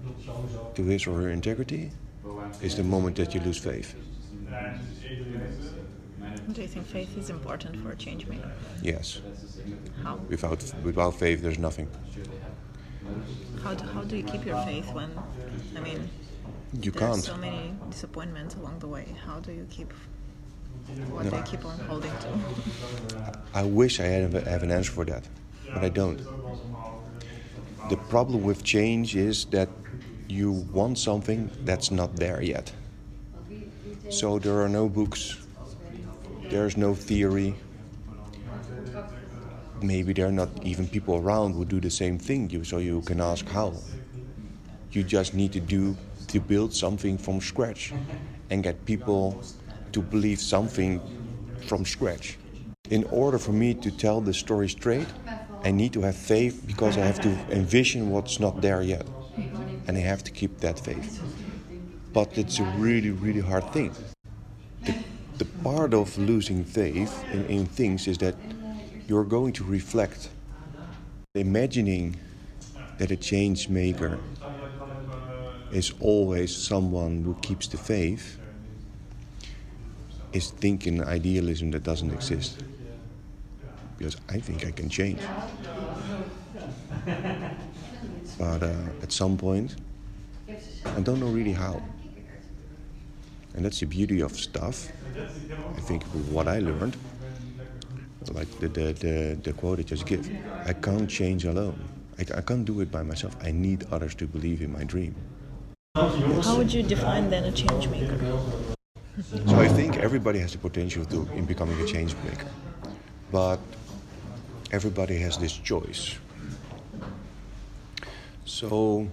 to 0.74 0.84
his 0.84 1.06
or 1.06 1.16
her 1.20 1.30
integrity, 1.30 1.90
is 2.62 2.76
the 2.76 2.82
moment 2.82 3.16
that 3.16 3.34
you 3.34 3.40
lose 3.40 3.58
faith. 3.58 3.94
Do 6.52 6.62
you 6.62 6.68
think 6.68 6.86
faith 6.86 7.16
is 7.16 7.30
important 7.30 7.76
for 7.82 7.92
a 7.92 7.96
change 7.96 8.26
maker? 8.26 8.50
Yes. 8.82 9.20
How? 10.02 10.16
Without 10.28 10.60
without 10.82 11.14
faith, 11.14 11.42
there's 11.42 11.58
nothing. 11.58 11.88
How 13.62 13.74
do, 13.74 13.84
how 13.86 14.02
do 14.02 14.16
you 14.16 14.22
keep 14.24 14.44
your 14.46 14.60
faith 14.64 14.92
when, 14.92 15.10
I 15.76 15.80
mean, 15.80 16.08
You 16.80 16.90
there 16.90 17.08
can't. 17.08 17.22
so 17.22 17.36
many 17.36 17.74
disappointments 17.90 18.54
along 18.56 18.78
the 18.80 18.86
way. 18.88 19.06
How 19.26 19.38
do 19.40 19.52
you 19.52 19.66
keep 19.70 19.92
what 21.10 21.24
No. 21.24 21.30
they 21.30 21.42
keep 21.42 21.64
on 21.64 21.78
holding 21.80 22.10
to? 22.24 22.28
I 23.54 23.62
wish 23.64 24.00
I 24.00 24.04
had 24.06 24.34
a- 24.34 24.50
have 24.50 24.62
an 24.62 24.70
answer 24.72 24.92
for 24.92 25.04
that, 25.04 25.24
but 25.74 25.84
I 25.84 25.88
don't. 25.88 26.18
The 27.90 27.96
problem 27.96 28.42
with 28.42 28.62
change 28.64 29.14
is 29.16 29.44
that 29.46 29.68
you 30.28 30.50
want 30.72 30.98
something 30.98 31.50
that's 31.64 31.90
not 31.90 32.16
there 32.16 32.42
yet. 32.42 32.72
So 34.10 34.38
there 34.38 34.60
are 34.62 34.68
no 34.68 34.88
books, 34.88 35.36
there's 36.50 36.76
no 36.76 36.94
theory. 36.94 37.54
Maybe 39.80 40.12
there 40.12 40.26
are 40.26 40.32
not 40.32 40.50
even 40.62 40.86
people 40.86 41.16
around 41.16 41.54
who 41.54 41.64
do 41.64 41.80
the 41.80 41.90
same 41.90 42.18
thing, 42.18 42.64
so 42.64 42.78
you 42.78 43.00
can 43.02 43.20
ask 43.20 43.48
how. 43.48 43.72
You 44.92 45.02
just 45.04 45.34
need 45.34 45.52
to 45.52 45.60
do 45.60 45.96
to 46.28 46.40
build 46.40 46.74
something 46.74 47.16
from 47.16 47.40
scratch 47.40 47.92
and 48.50 48.62
get 48.62 48.84
people 48.84 49.40
to 49.92 50.02
believe 50.02 50.40
something 50.40 51.00
from 51.66 51.84
scratch. 51.84 52.36
In 52.90 53.04
order 53.04 53.38
for 53.38 53.52
me 53.52 53.74
to 53.74 53.90
tell 53.90 54.20
the 54.20 54.34
story 54.34 54.68
straight, 54.68 55.06
I 55.64 55.70
need 55.70 55.92
to 55.92 56.02
have 56.02 56.16
faith 56.16 56.64
because 56.66 56.98
I 56.98 57.02
have 57.02 57.20
to 57.20 57.28
envision 57.50 58.10
what's 58.10 58.40
not 58.40 58.60
there 58.60 58.82
yet. 58.82 59.06
And 59.86 59.96
I 59.96 60.00
have 60.00 60.24
to 60.24 60.30
keep 60.30 60.58
that 60.58 60.78
faith. 60.80 61.22
But 62.12 62.36
it's 62.36 62.58
a 62.58 62.64
really, 62.64 63.10
really 63.10 63.40
hard 63.40 63.70
thing. 63.72 63.94
The, 64.84 64.94
the 65.40 65.46
part 65.64 65.94
of 65.94 66.18
losing 66.18 66.62
faith 66.62 67.24
in, 67.32 67.46
in 67.46 67.64
things 67.64 68.06
is 68.06 68.18
that 68.18 68.34
you're 69.08 69.24
going 69.24 69.54
to 69.54 69.64
reflect. 69.64 70.28
Imagining 71.34 72.16
that 72.98 73.10
a 73.10 73.16
change 73.16 73.70
maker 73.70 74.18
is 75.72 75.94
always 76.00 76.54
someone 76.54 77.22
who 77.24 77.34
keeps 77.40 77.68
the 77.68 77.78
faith 77.78 78.38
is 80.34 80.50
thinking 80.50 81.02
idealism 81.02 81.70
that 81.70 81.84
doesn't 81.84 82.10
exist. 82.10 82.62
Because 83.96 84.18
I 84.28 84.40
think 84.40 84.66
I 84.66 84.72
can 84.72 84.90
change. 84.90 85.20
But 88.38 88.62
uh, 88.62 88.74
at 89.02 89.10
some 89.10 89.38
point, 89.38 89.74
I 90.84 91.00
don't 91.00 91.18
know 91.18 91.28
really 91.28 91.52
how. 91.54 91.80
And 93.54 93.64
that's 93.64 93.80
the 93.80 93.86
beauty 93.86 94.20
of 94.20 94.36
stuff. 94.36 94.90
I 95.76 95.80
think 95.80 96.04
what 96.30 96.46
I 96.48 96.60
learned, 96.60 96.96
like 98.32 98.48
the, 98.60 98.68
the, 98.68 98.92
the, 98.92 99.38
the 99.42 99.52
quote 99.52 99.80
I 99.80 99.82
just 99.82 100.06
give, 100.06 100.30
I 100.66 100.72
can't 100.72 101.08
change 101.08 101.44
alone. 101.44 101.78
I, 102.18 102.38
I 102.38 102.40
can't 102.42 102.64
do 102.64 102.80
it 102.80 102.90
by 102.92 103.02
myself. 103.02 103.36
I 103.42 103.50
need 103.50 103.86
others 103.90 104.14
to 104.16 104.26
believe 104.26 104.62
in 104.62 104.72
my 104.72 104.84
dream. 104.84 105.14
How 105.96 106.56
would 106.56 106.72
you 106.72 106.82
define 106.82 107.30
then 107.30 107.44
a 107.44 107.52
change 107.52 107.88
maker? 107.88 108.18
So 109.46 109.56
I 109.56 109.68
think 109.68 109.96
everybody 109.96 110.38
has 110.38 110.52
the 110.52 110.58
potential 110.58 111.04
to 111.06 111.28
in 111.34 111.44
becoming 111.44 111.78
a 111.80 111.86
change 111.86 112.14
maker, 112.24 112.46
but 113.32 113.58
everybody 114.70 115.18
has 115.18 115.36
this 115.36 115.52
choice. 115.52 116.16
So 118.44 119.08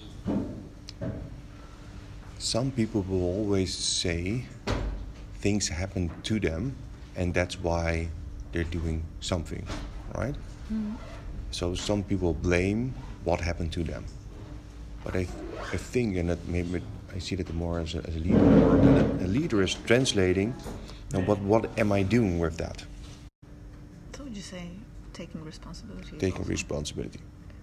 some 2.39 2.71
people 2.71 3.01
will 3.07 3.23
always 3.23 3.73
say 3.73 4.45
things 5.39 5.67
happen 5.67 6.11
to 6.23 6.39
them, 6.39 6.75
and 7.15 7.33
that's 7.33 7.59
why 7.59 8.09
they're 8.51 8.63
doing 8.63 9.03
something, 9.19 9.65
right? 10.15 10.35
Mm-hmm. 10.71 10.95
So 11.51 11.75
some 11.75 12.03
people 12.03 12.33
blame 12.33 12.93
what 13.23 13.41
happened 13.41 13.71
to 13.73 13.83
them. 13.83 14.05
But 15.03 15.15
I, 15.15 15.27
I 15.73 15.77
think, 15.77 16.17
and 16.17 16.29
that 16.29 16.47
maybe 16.47 16.81
I 17.13 17.19
see 17.19 17.35
that 17.35 17.53
more 17.53 17.79
as 17.79 17.95
a, 17.95 17.99
as 17.99 18.15
a 18.15 18.19
leader, 18.19 19.23
a 19.23 19.27
leader 19.27 19.61
is 19.61 19.75
translating, 19.85 20.53
and 21.13 21.25
what, 21.25 21.39
what 21.39 21.79
am 21.79 21.91
I 21.91 22.03
doing 22.03 22.39
with 22.39 22.57
that? 22.57 22.83
So 24.15 24.23
would 24.23 24.35
you 24.35 24.41
say 24.41 24.69
taking 25.13 25.43
responsibility? 25.43 26.17
Taking 26.17 26.43
responsibility. 26.43 27.19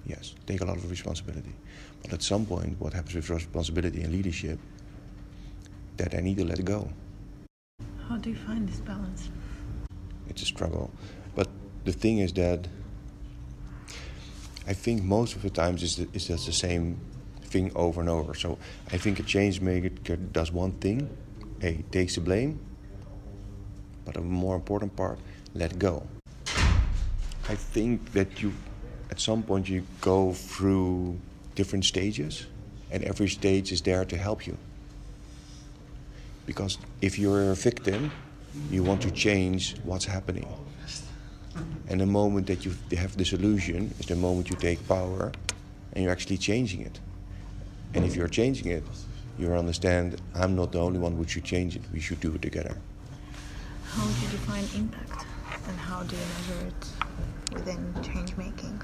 Yes, 0.07 0.35
take 0.47 0.61
a 0.61 0.65
lot 0.65 0.77
of 0.77 0.91
responsibility. 0.91 1.55
But 2.03 2.13
at 2.13 2.23
some 2.23 2.45
point, 2.47 2.79
what 2.79 2.93
happens 2.93 3.15
with 3.15 3.31
responsibility 3.31 4.03
and 4.03 4.13
leadership, 4.13 4.59
that 5.97 6.15
I 6.15 6.21
need 6.21 6.39
to 6.39 6.45
let 6.45 6.65
go. 6.65 6.89
How 8.09 8.17
do 8.17 8.31
you 8.31 8.37
find 8.37 8.69
this 8.69 8.81
balance? 8.81 9.31
It's 10.29 10.43
a 10.43 10.47
struggle. 10.47 10.91
But 11.35 11.49
the 11.85 11.93
thing 11.93 12.19
is 12.19 12.33
that 12.35 12.69
I 14.67 14.73
think 14.73 15.03
most 15.03 15.37
of 15.37 15.43
the 15.43 15.51
times 15.51 15.83
is 15.83 15.97
that 15.97 16.15
is 16.15 16.27
just 16.29 16.47
the 16.47 16.53
same 16.53 16.99
thing 17.43 17.71
over 17.75 18.01
and 18.01 18.11
over. 18.11 18.35
So 18.35 18.59
I 18.93 18.99
think 18.99 19.19
a 19.21 19.23
change 19.23 19.61
maker 19.61 20.17
does 20.17 20.51
one 20.53 20.73
thing, 20.73 21.09
A, 21.63 21.85
takes 21.91 22.15
the 22.17 22.21
blame, 22.21 22.59
but 24.05 24.17
a 24.17 24.21
more 24.21 24.57
important 24.57 24.97
part, 24.97 25.19
let 25.55 25.79
go. 25.79 26.03
I 27.49 27.55
think 27.55 28.13
that 28.13 28.43
you, 28.43 28.53
at 29.15 29.21
some 29.21 29.45
point, 29.45 29.69
you 29.69 29.87
go 30.01 30.33
through 30.33 31.17
different 31.55 31.85
stages, 31.85 32.47
and 32.91 33.05
every 33.05 33.29
stage 33.29 33.71
is 33.71 33.81
there 33.81 34.05
to 34.05 34.17
help 34.17 34.45
you. 34.45 34.57
Because 36.47 36.79
if 37.01 37.17
you're 37.17 37.53
a 37.53 37.55
victim, 37.55 38.11
you 38.73 38.83
want 38.83 39.01
to 39.03 39.13
change 39.13 39.77
what's 39.85 40.05
happening. 40.05 40.49
And 41.89 42.01
the 42.01 42.07
moment 42.07 42.49
that 42.49 42.65
you 42.65 42.73
have 42.99 43.17
this 43.17 43.33
illusion 43.33 43.95
is 44.01 44.07
the 44.07 44.17
moment 44.17 44.51
you 44.51 44.57
take 44.57 44.81
power 44.89 45.31
and 45.93 46.03
you're 46.03 46.13
actually 46.13 46.39
changing 46.39 46.81
it. 46.81 46.99
And 47.95 48.05
if 48.05 48.17
you're 48.17 48.35
changing 48.41 48.73
it, 48.73 48.83
you 49.39 49.53
understand 49.55 50.21
I'm 50.35 50.57
not 50.57 50.73
the 50.73 50.81
only 50.81 50.99
one 50.99 51.15
who 51.15 51.25
should 51.29 51.45
change 51.45 51.77
it. 51.77 51.83
We 51.93 52.01
should 52.01 52.21
do 52.21 52.35
it 52.35 52.43
together. 52.43 52.77
How 53.85 54.05
do 54.05 54.21
you 54.23 54.29
define 54.33 54.67
impact, 54.75 55.25
and 55.69 55.79
how 55.79 56.03
do 56.03 56.17
you 56.17 56.23
measure 56.35 56.67
it 56.67 57.55
within 57.55 57.95
change 58.03 58.37
making? 58.37 58.83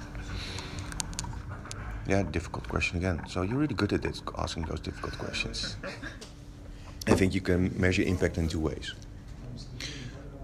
Yeah, 2.10 2.24
difficult 2.24 2.68
question 2.68 2.98
again. 2.98 3.22
So 3.28 3.42
you're 3.42 3.56
really 3.56 3.76
good 3.76 3.92
at 3.92 4.02
this, 4.02 4.20
asking 4.36 4.64
those 4.64 4.80
difficult 4.80 5.16
questions. 5.16 5.76
I 7.06 7.14
think 7.14 7.34
you 7.34 7.40
can 7.40 7.72
measure 7.78 8.02
impact 8.02 8.36
in 8.36 8.48
two 8.48 8.58
ways. 8.58 8.94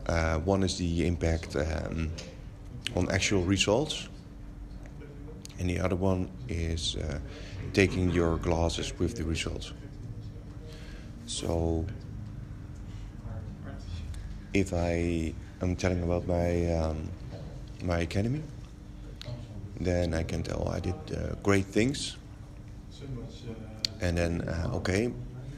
Uh, 0.06 0.38
one 0.38 0.62
is 0.62 0.78
the 0.78 1.04
impact 1.04 1.56
um, 1.56 2.12
on 2.94 3.10
actual 3.10 3.42
results, 3.42 4.08
and 5.58 5.68
the 5.68 5.80
other 5.80 5.96
one 5.96 6.30
is 6.48 6.94
uh, 6.94 7.18
taking 7.72 8.12
your 8.12 8.36
glasses 8.36 8.96
with 9.00 9.16
the 9.16 9.24
results. 9.24 9.72
So, 11.26 11.84
if 14.54 14.72
I 14.72 15.34
am 15.60 15.74
telling 15.74 16.04
about 16.04 16.28
my 16.28 16.72
um, 16.74 17.10
my 17.82 17.98
academy, 18.02 18.42
then 19.80 20.14
I 20.14 20.22
can 20.22 20.42
tell 20.42 20.68
I 20.68 20.80
did 20.80 20.94
uh, 21.12 21.34
great 21.42 21.66
things, 21.66 22.16
and 24.00 24.16
then 24.16 24.42
uh, 24.42 24.76
okay, 24.76 25.12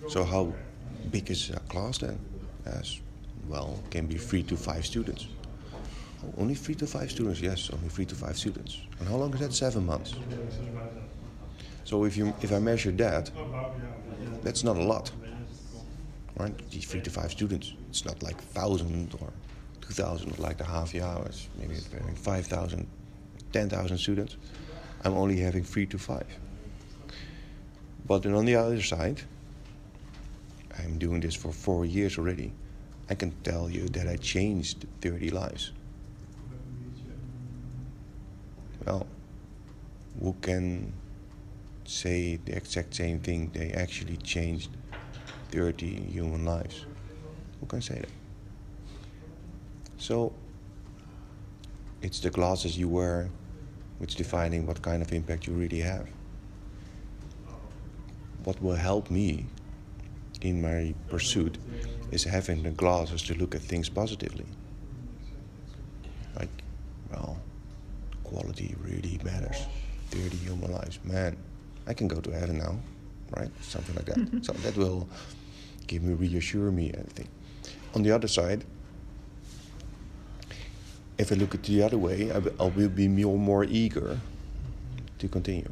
so 0.09 0.25
how 0.25 0.53
big 1.11 1.31
is 1.31 1.51
a 1.51 1.61
class 1.69 1.99
then? 1.99 2.19
As 2.67 3.01
well, 3.49 3.79
can 3.91 4.07
be 4.07 4.17
three 4.17 4.43
to 4.45 4.57
five 4.57 4.85
students. 4.85 5.29
Oh, 6.25 6.43
only 6.43 6.55
three 6.55 6.75
to 6.75 6.87
five 6.87 7.11
students, 7.11 7.41
yes, 7.41 7.71
only 7.73 7.89
three 7.89 8.05
to 8.07 8.15
five 8.15 8.37
students. 8.37 8.79
And 8.99 9.09
how 9.09 9.17
long 9.17 9.33
is 9.35 9.41
that? 9.41 9.53
Seven 9.53 9.87
months. 9.87 10.15
So 11.85 12.05
if 12.05 12.17
you 12.17 12.35
if 12.43 12.53
I 12.53 12.59
measure 12.59 12.91
that, 12.93 13.31
that's 14.43 14.65
not 14.65 14.77
a 14.77 14.83
lot, 14.83 15.11
right? 16.37 16.53
These 16.71 16.87
three 16.87 17.01
to 17.03 17.11
five 17.11 17.31
students, 17.31 17.73
it's 17.89 18.05
not 18.05 18.23
like 18.23 18.39
thousand 18.53 19.15
or 19.21 19.33
two 19.81 19.95
thousand 19.95 20.39
like 20.39 20.59
the 20.59 20.65
half 20.65 20.93
year 20.93 21.05
hours. 21.05 21.49
Maybe 21.59 21.77
having 21.93 22.15
5,000, 22.15 22.87
10,000 23.53 23.99
students. 23.99 24.37
I'm 25.05 25.15
only 25.15 25.41
having 25.41 25.65
three 25.65 25.87
to 25.87 25.99
five. 25.99 26.27
But 28.07 28.23
then 28.23 28.35
on 28.35 28.45
the 28.45 28.57
other 28.57 28.83
side, 28.83 29.21
I'm 30.79 30.99
doing 30.99 31.21
this 31.21 31.35
for 31.35 31.53
four 31.53 31.85
years 31.85 32.19
already. 32.19 32.53
I 33.11 33.15
can 33.15 33.33
tell 33.43 33.71
you 33.71 33.89
that 33.89 34.07
I 34.07 34.17
changed 34.17 34.87
30 35.01 35.31
lives. 35.31 35.73
Well, 38.85 39.07
who 40.21 40.35
can 40.41 40.93
say 41.85 42.37
the 42.45 42.57
exact 42.57 42.95
same 42.95 43.21
thing? 43.21 43.51
They 43.53 43.73
actually 43.73 44.17
changed 44.19 44.71
30 45.51 45.87
human 45.87 46.45
lives. 46.45 46.87
Who 47.61 47.67
can 47.67 47.83
say 47.83 48.01
that? 48.01 48.09
So, 49.97 50.33
it's 52.01 52.21
the 52.21 52.31
glasses 52.31 52.79
you 52.79 52.89
wear 52.89 53.31
which 53.99 54.15
defining 54.15 54.67
what 54.67 54.81
kind 54.83 55.03
of 55.03 55.13
impact 55.13 55.47
you 55.47 55.53
really 55.53 55.81
have. 55.81 56.09
What 58.45 58.63
will 58.63 58.77
help 58.77 59.11
me 59.11 59.47
in 60.41 60.63
my 60.63 60.95
pursuit 61.09 61.59
is 62.11 62.25
having 62.25 62.63
the 62.63 62.71
glasses 62.71 63.23
to 63.23 63.35
look 63.35 63.55
at 63.55 63.61
things 63.61 63.89
positively. 63.89 64.47
Like, 66.37 66.49
well, 67.11 67.41
quality 68.25 68.75
really 68.83 69.21
matters. 69.25 69.67
30 70.11 70.37
human 70.39 70.73
lives. 70.73 70.99
Man, 71.05 71.37
I 71.87 71.95
can 71.95 72.09
go 72.09 72.21
to 72.21 72.31
heaven 72.31 72.59
now, 72.59 72.79
right? 73.37 73.51
Something 73.63 73.97
like 73.97 74.07
that. 74.07 74.45
so 74.45 74.53
that 74.53 74.77
will 74.77 75.09
give 75.87 76.03
me, 76.03 76.15
reassure 76.15 76.71
me, 76.71 76.93
I 76.93 77.03
think. 77.13 77.29
On 77.95 78.03
the 78.03 78.13
other 78.13 78.29
side, 78.29 78.65
if 81.19 81.33
I 81.33 81.35
look 81.35 81.55
at 81.55 81.61
it 81.61 81.73
the 81.73 81.83
other 81.83 81.99
way, 81.99 82.31
I 82.31 82.65
will 82.65 82.89
be 82.89 83.09
more, 83.09 83.37
more 83.37 83.65
eager 83.65 84.21
to 85.19 85.29
continue. 85.29 85.71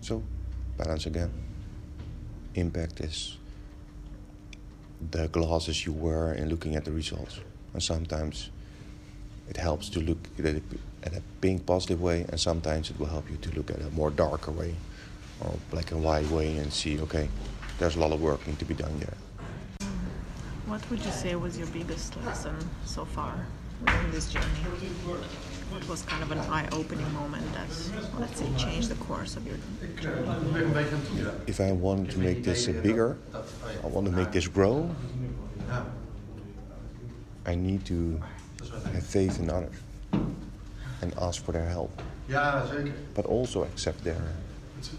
So, 0.00 0.22
balance 0.76 1.06
again. 1.06 1.32
Impact 2.56 3.00
is 3.00 3.38
the 5.10 5.28
glasses 5.28 5.86
you 5.86 5.92
wear 5.92 6.32
in 6.32 6.48
looking 6.48 6.74
at 6.74 6.84
the 6.84 6.92
results. 6.92 7.40
And 7.72 7.82
sometimes 7.82 8.50
it 9.48 9.56
helps 9.56 9.88
to 9.90 10.00
look 10.00 10.18
at 10.38 10.44
it 10.46 10.62
at 11.04 11.14
a 11.14 11.22
pink 11.40 11.66
positive 11.66 12.00
way, 12.00 12.26
and 12.28 12.40
sometimes 12.40 12.90
it 12.90 12.98
will 12.98 13.06
help 13.06 13.30
you 13.30 13.36
to 13.36 13.50
look 13.54 13.70
at 13.70 13.80
a 13.80 13.90
more 13.90 14.10
darker 14.10 14.50
way 14.50 14.74
or 15.40 15.54
black 15.70 15.92
and 15.92 16.02
white 16.02 16.28
way 16.30 16.56
and 16.56 16.72
see, 16.72 17.00
okay, 17.00 17.28
there's 17.78 17.96
a 17.96 18.00
lot 18.00 18.12
of 18.12 18.20
work 18.20 18.44
need 18.46 18.58
to 18.58 18.64
be 18.64 18.74
done 18.74 18.98
there. 18.98 19.88
What 20.66 20.88
would 20.90 21.00
you 21.04 21.10
say 21.10 21.34
was 21.36 21.58
your 21.58 21.66
biggest 21.68 22.16
lesson 22.24 22.56
so 22.86 23.04
far 23.04 23.46
this 24.10 24.32
journey? 24.32 24.44
What 25.70 25.88
was 25.88 26.02
kind 26.02 26.22
of 26.22 26.30
an 26.30 26.38
eye-opening 26.38 27.12
moment 27.14 27.44
that, 27.52 27.66
let's 28.18 28.38
say, 28.38 28.46
changed 28.56 28.88
the 28.88 28.94
course 28.96 29.36
of 29.36 29.46
your 29.46 29.56
journey? 30.00 30.28
If 31.46 31.60
I 31.60 31.72
want 31.72 32.10
to 32.12 32.18
make 32.18 32.44
this 32.44 32.66
bigger, 32.66 33.16
I 33.82 33.86
want 33.86 34.06
to 34.06 34.12
make 34.12 34.30
this 34.30 34.46
grow, 34.46 34.94
I 37.46 37.54
need 37.54 37.84
to 37.86 38.20
have 38.92 39.04
faith 39.04 39.38
in 39.40 39.50
others 39.50 39.74
and 41.02 41.12
ask 41.20 41.44
for 41.44 41.52
their 41.52 41.68
help. 41.68 42.00
But 43.14 43.26
also 43.26 43.64
accept 43.64 44.04
their 44.04 44.22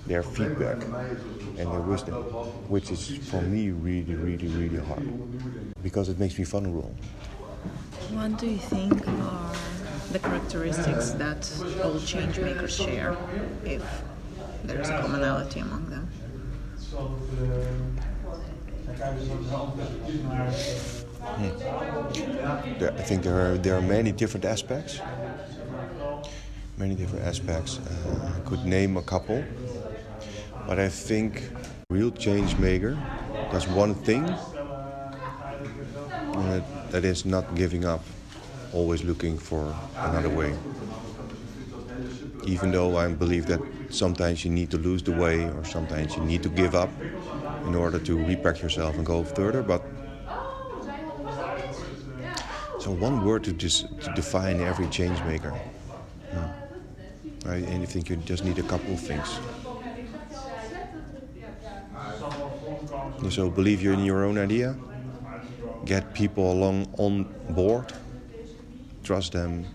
their 0.07 0.23
feedback 0.23 0.81
and 1.57 1.71
their 1.71 1.79
wisdom, 1.81 2.15
which 2.69 2.91
is 2.91 3.17
for 3.29 3.41
me 3.41 3.69
really, 3.69 4.15
really, 4.15 4.47
really 4.47 4.83
hard 4.83 5.07
because 5.83 6.09
it 6.09 6.17
makes 6.19 6.37
me 6.37 6.43
vulnerable. 6.43 6.93
What 8.13 8.37
do 8.37 8.47
you 8.47 8.57
think 8.57 9.07
are 9.07 9.53
the 10.11 10.19
characteristics 10.19 11.11
that 11.11 11.49
all 11.83 11.99
change 11.99 12.39
makers 12.39 12.75
share, 12.75 13.17
if 13.63 13.83
there's 14.63 14.89
a 14.89 14.99
commonality 15.01 15.59
among 15.59 15.89
them? 15.89 16.07
There, 22.79 22.93
I 22.93 23.01
think 23.01 23.23
there 23.23 23.39
are 23.53 23.57
there 23.57 23.75
are 23.75 23.81
many 23.81 24.11
different 24.11 24.45
aspects. 24.45 24.99
many 26.77 26.95
different 26.95 27.25
aspects. 27.25 27.79
Uh, 27.79 28.33
I 28.35 28.39
could 28.47 28.65
name 28.65 28.97
a 28.97 29.01
couple, 29.01 29.43
but 30.67 30.77
I 30.79 30.89
think 30.89 31.43
real 31.89 32.11
change 32.11 32.57
maker 32.57 32.97
does 33.51 33.67
one 33.67 33.95
thing 33.95 34.29
uh, 36.35 36.59
that 36.95 37.03
is 37.03 37.25
not 37.25 37.43
giving 37.55 37.83
up, 37.83 38.01
always 38.71 39.03
looking 39.03 39.37
for 39.37 39.75
another 40.05 40.29
way. 40.29 40.55
Even 42.45 42.71
though 42.71 42.95
I 42.95 43.09
believe 43.09 43.47
that 43.47 43.59
sometimes 43.89 44.45
you 44.45 44.51
need 44.51 44.71
to 44.71 44.77
lose 44.77 45.03
the 45.03 45.11
way 45.11 45.49
or 45.49 45.65
sometimes 45.65 46.15
you 46.15 46.23
need 46.23 46.41
to 46.43 46.49
give 46.49 46.73
up 46.73 46.89
in 47.65 47.75
order 47.75 47.99
to 47.99 48.15
repack 48.23 48.61
yourself 48.61 48.95
and 48.95 49.05
go 49.05 49.25
further, 49.25 49.61
but 49.61 49.81
so 52.79 52.91
one 52.91 53.23
word 53.25 53.43
to 53.43 53.51
just 53.51 53.87
to 54.01 54.09
define 54.09 54.61
every 54.61 54.87
change 54.87 55.21
maker. 55.23 55.51
Hmm. 56.31 56.45
I, 57.49 57.55
and 57.55 57.81
you 57.81 57.87
think 57.87 58.09
you 58.09 58.15
just 58.17 58.43
need 58.43 58.57
a 58.59 58.63
couple 58.63 58.93
of 58.93 58.99
things. 59.01 59.39
So 63.29 63.49
believe 63.49 63.81
you're 63.81 63.93
in 63.93 64.05
your 64.05 64.23
own 64.23 64.37
idea. 64.37 64.75
Get 65.85 66.13
people 66.13 66.51
along 66.51 66.87
on 66.97 67.23
board. 67.49 67.93
Trust 69.03 69.33
them 69.33 69.65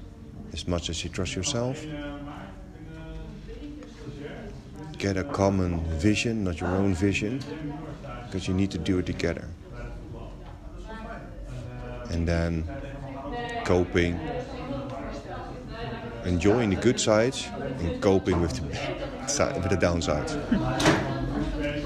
as 0.53 0.66
much 0.66 0.90
as 0.90 1.05
you 1.05 1.11
trust 1.11 1.37
yourself. 1.37 1.85
Get 4.99 5.16
a 5.16 5.25
common 5.25 5.81
vision, 5.99 6.44
not 6.44 6.61
your 6.61 6.70
own 6.70 6.94
vision, 6.94 7.40
because 8.27 8.49
you 8.49 8.55
need 8.55 8.70
to 8.73 8.79
do 8.79 8.99
it 8.99 9.07
together. 9.07 9.49
And 12.11 12.27
then 12.27 12.64
coping, 13.64 14.18
enjoying 16.25 16.70
the 16.70 16.77
good 16.77 16.99
sides, 16.99 17.49
and 17.79 18.03
coping 18.03 18.40
with 18.40 18.57
the 18.57 18.62
with 19.61 19.70
the 19.70 19.77
downsides. 19.77 20.35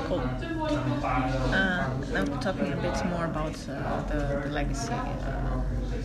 cool. 0.09 0.21
Uh, 1.05 1.91
now 2.13 2.25
talking 2.45 2.75
a 2.75 2.77
bit 2.77 3.07
more 3.07 3.25
about 3.25 3.57
uh, 3.71 4.03
the, 4.03 4.43
the, 4.45 4.51
legacy 4.51 4.93
uh, 4.93 5.63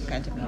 academy, 0.07 0.47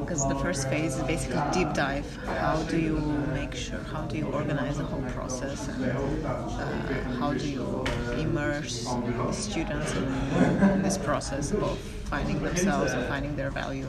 because 0.00 0.24
uh, 0.24 0.28
the 0.28 0.34
first 0.40 0.68
phase 0.68 0.96
is 0.96 1.02
basically 1.04 1.40
deep 1.52 1.72
dive. 1.74 2.04
How 2.26 2.60
do 2.64 2.76
you 2.76 2.96
make 3.32 3.54
sure? 3.54 3.78
How 3.92 4.02
do 4.02 4.18
you 4.18 4.26
organize 4.26 4.78
the 4.78 4.84
whole 4.84 5.06
process? 5.12 5.68
And 5.68 5.84
uh, 6.26 7.18
how 7.20 7.32
do 7.34 7.48
you 7.48 7.84
immerse 8.18 8.88
students 9.30 9.94
in, 9.94 10.82
this 10.82 10.98
process 10.98 11.52
of 11.52 11.78
finding 12.10 12.42
themselves 12.42 12.90
and 12.90 13.06
finding 13.06 13.36
their 13.36 13.50
values? 13.50 13.86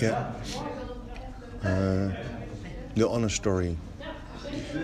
Yeah. 0.00 0.30
Uh, 1.64 2.10
the 2.94 3.08
honest 3.08 3.34
story. 3.34 3.76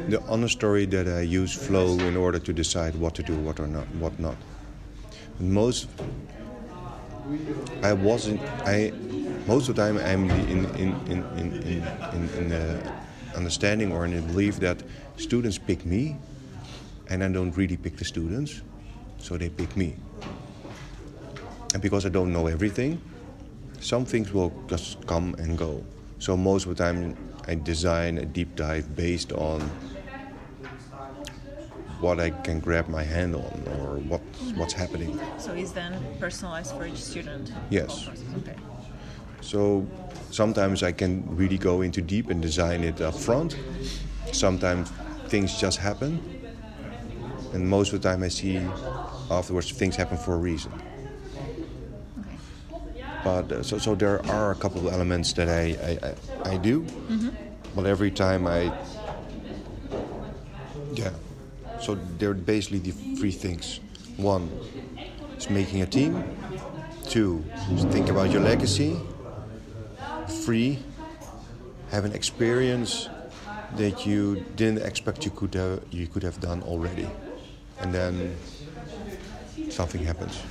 The 0.08 0.20
honest 0.28 0.54
story 0.54 0.86
that 0.86 1.08
I 1.08 1.20
use 1.22 1.52
flow 1.54 1.92
in 2.06 2.16
order 2.16 2.38
to 2.38 2.52
decide 2.52 2.94
what 2.96 3.14
to 3.16 3.22
do, 3.22 3.34
what 3.34 3.60
or 3.60 3.66
not, 3.66 3.86
what 3.96 4.18
not. 4.18 4.36
Most, 5.38 5.88
I 7.82 7.92
wasn't. 7.92 8.40
I 8.64 8.92
most 9.46 9.68
of 9.68 9.76
the 9.76 9.82
time 9.82 9.98
I'm 9.98 10.28
in 10.30 10.64
in 10.76 10.94
in 11.06 11.24
in 11.38 11.52
in, 11.62 11.82
in, 12.12 12.28
in 12.38 12.48
the 12.48 12.92
understanding 13.36 13.92
or 13.92 14.04
in 14.04 14.14
the 14.14 14.22
belief 14.22 14.60
that 14.60 14.82
students 15.16 15.58
pick 15.58 15.86
me, 15.86 16.16
and 17.08 17.22
I 17.24 17.28
don't 17.28 17.56
really 17.56 17.76
pick 17.76 17.96
the 17.96 18.04
students, 18.04 18.62
so 19.18 19.36
they 19.36 19.48
pick 19.48 19.76
me. 19.76 19.96
And 21.72 21.82
because 21.82 22.04
I 22.04 22.08
don't 22.08 22.32
know 22.32 22.48
everything, 22.48 23.00
some 23.80 24.04
things 24.04 24.32
will 24.32 24.52
just 24.68 25.06
come 25.06 25.34
and 25.38 25.56
go. 25.56 25.84
So 26.20 26.36
most 26.36 26.66
of 26.66 26.76
the 26.76 26.84
time 26.84 27.16
I 27.48 27.54
design 27.54 28.18
a 28.18 28.26
deep 28.26 28.54
dive 28.54 28.94
based 28.94 29.32
on 29.32 29.62
what 32.02 32.20
I 32.20 32.28
can 32.28 32.60
grab 32.60 32.88
my 32.88 33.02
hand 33.02 33.34
on 33.34 33.64
or 33.80 33.96
what 34.00 34.20
what's 34.54 34.74
happening. 34.74 35.18
So 35.38 35.52
it's 35.54 35.72
then 35.72 35.96
personalized 36.20 36.76
for 36.76 36.86
each 36.86 37.02
student? 37.02 37.50
Yes. 37.70 38.08
Okay. 38.36 38.56
So 39.40 39.86
sometimes 40.30 40.82
I 40.82 40.92
can 40.92 41.24
really 41.36 41.56
go 41.56 41.80
into 41.80 42.02
deep 42.02 42.28
and 42.28 42.42
design 42.42 42.84
it 42.84 43.00
up 43.00 43.14
front. 43.14 43.56
Sometimes 44.30 44.90
things 45.28 45.58
just 45.58 45.78
happen. 45.78 46.20
And 47.54 47.66
most 47.66 47.94
of 47.94 48.02
the 48.02 48.08
time 48.08 48.22
I 48.22 48.28
see 48.28 48.60
afterwards 49.30 49.70
things 49.70 49.96
happen 49.96 50.18
for 50.18 50.34
a 50.34 50.38
reason. 50.38 50.72
But 53.24 53.52
uh, 53.52 53.62
so, 53.62 53.78
so 53.78 53.94
there 53.94 54.24
are 54.26 54.52
a 54.52 54.54
couple 54.54 54.86
of 54.86 54.92
elements 54.92 55.32
that 55.34 55.48
I, 55.48 55.76
I, 55.82 56.50
I, 56.50 56.54
I 56.54 56.56
do. 56.56 56.82
Mm-hmm. 56.82 57.28
But 57.74 57.86
every 57.86 58.10
time 58.10 58.46
I, 58.46 58.72
yeah. 60.94 61.10
So 61.80 61.94
they're 62.18 62.34
basically 62.34 62.78
the 62.78 62.92
three 63.16 63.30
things. 63.30 63.80
One 64.16 64.50
is 65.36 65.48
making 65.48 65.82
a 65.82 65.86
team. 65.86 66.24
Two 67.08 67.44
is 67.72 67.84
think 67.84 68.08
about 68.08 68.30
your 68.30 68.42
legacy. 68.42 68.96
Three, 70.28 70.78
have 71.90 72.04
an 72.04 72.12
experience 72.12 73.08
that 73.76 74.06
you 74.06 74.44
didn't 74.56 74.82
expect 74.82 75.24
you 75.24 75.30
could 75.30 75.54
have, 75.54 75.80
you 75.90 76.06
could 76.06 76.22
have 76.22 76.40
done 76.40 76.62
already, 76.62 77.08
and 77.80 77.94
then 77.94 78.36
something 79.70 80.02
happens. 80.02 80.42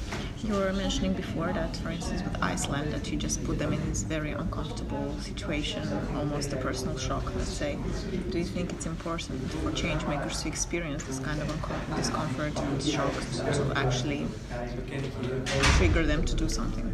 You 0.43 0.53
were 0.53 0.71
mentioning 0.71 1.13
before 1.13 1.51
that, 1.51 1.75
for 1.77 1.89
instance, 1.89 2.23
with 2.23 2.41
Iceland, 2.41 2.93
that 2.93 3.11
you 3.11 3.17
just 3.17 3.43
put 3.43 3.59
them 3.59 3.73
in 3.73 3.89
this 3.89 4.03
very 4.03 4.31
uncomfortable 4.31 5.13
situation, 5.19 5.85
almost 6.15 6.53
a 6.53 6.55
personal 6.55 6.97
shock, 6.97 7.25
let's 7.35 7.49
say. 7.49 7.77
Do 8.31 8.37
you 8.37 8.45
think 8.45 8.71
it's 8.71 8.85
important 8.85 9.51
for 9.51 9.71
change 9.73 10.05
makers 10.05 10.41
to 10.43 10.47
experience 10.47 11.03
this 11.03 11.19
kind 11.19 11.41
of 11.41 11.47
discomfort 11.95 12.57
and 12.57 12.81
shock 12.81 13.11
to 13.13 13.73
actually 13.75 14.27
trigger 15.77 16.05
them 16.05 16.23
to 16.23 16.35
do 16.35 16.47
something? 16.47 16.87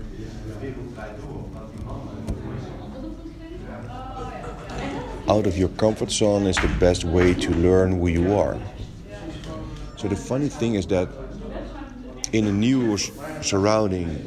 Out 5.28 5.46
of 5.46 5.56
your 5.56 5.70
comfort 5.70 6.12
zone 6.12 6.48
is 6.48 6.56
the 6.58 6.68
best 6.80 7.04
way 7.04 7.36
to 7.36 7.52
learn 7.52 8.00
who 8.00 8.08
you 8.08 8.36
are. 8.36 8.58
So 9.98 10.08
the 10.08 10.16
funny 10.16 10.50
thing 10.50 10.76
is 10.76 10.88
that 10.88 11.10
in 12.32 12.48
a 12.48 12.52
new 12.52 12.98
surrounding, 13.42 14.26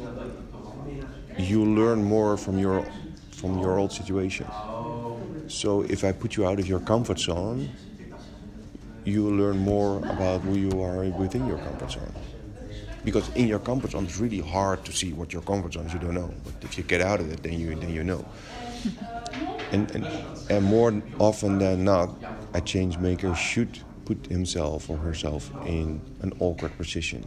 you 1.37 1.63
learn 1.65 2.03
more 2.03 2.37
from 2.37 2.59
your 2.59 2.85
from 3.31 3.59
your 3.59 3.79
old 3.79 3.91
situation. 3.91 4.45
So 5.47 5.81
if 5.83 6.03
I 6.03 6.11
put 6.11 6.35
you 6.35 6.45
out 6.45 6.59
of 6.59 6.67
your 6.67 6.79
comfort 6.79 7.19
zone, 7.19 7.69
you 9.05 9.29
learn 9.29 9.57
more 9.57 9.99
about 9.99 10.41
who 10.41 10.55
you 10.57 10.81
are 10.81 11.03
within 11.05 11.47
your 11.47 11.57
comfort 11.57 11.91
zone. 11.91 12.13
Because 13.05 13.29
in 13.35 13.47
your 13.47 13.59
comfort 13.59 13.91
zone, 13.91 14.03
it's 14.03 14.19
really 14.19 14.41
hard 14.41 14.83
to 14.85 14.91
see 14.91 15.13
what 15.13 15.31
your 15.31 15.41
comfort 15.41 15.73
zone 15.73 15.85
is. 15.85 15.93
You 15.93 15.99
don't 15.99 16.15
know, 16.15 16.33
but 16.43 16.53
if 16.61 16.77
you 16.77 16.83
get 16.83 17.01
out 17.01 17.21
of 17.21 17.31
it, 17.31 17.41
then 17.41 17.53
you 17.53 17.75
then 17.75 17.89
you 17.89 18.03
know. 18.03 18.25
and, 19.71 19.89
and 19.91 20.05
and 20.49 20.65
more 20.65 21.01
often 21.17 21.59
than 21.59 21.83
not, 21.83 22.09
a 22.53 22.61
change 22.61 22.97
maker 22.97 23.33
should 23.33 23.79
put 24.05 24.25
himself 24.27 24.89
or 24.89 24.97
herself 24.97 25.51
in 25.65 26.01
an 26.21 26.33
awkward 26.39 26.75
position 26.77 27.23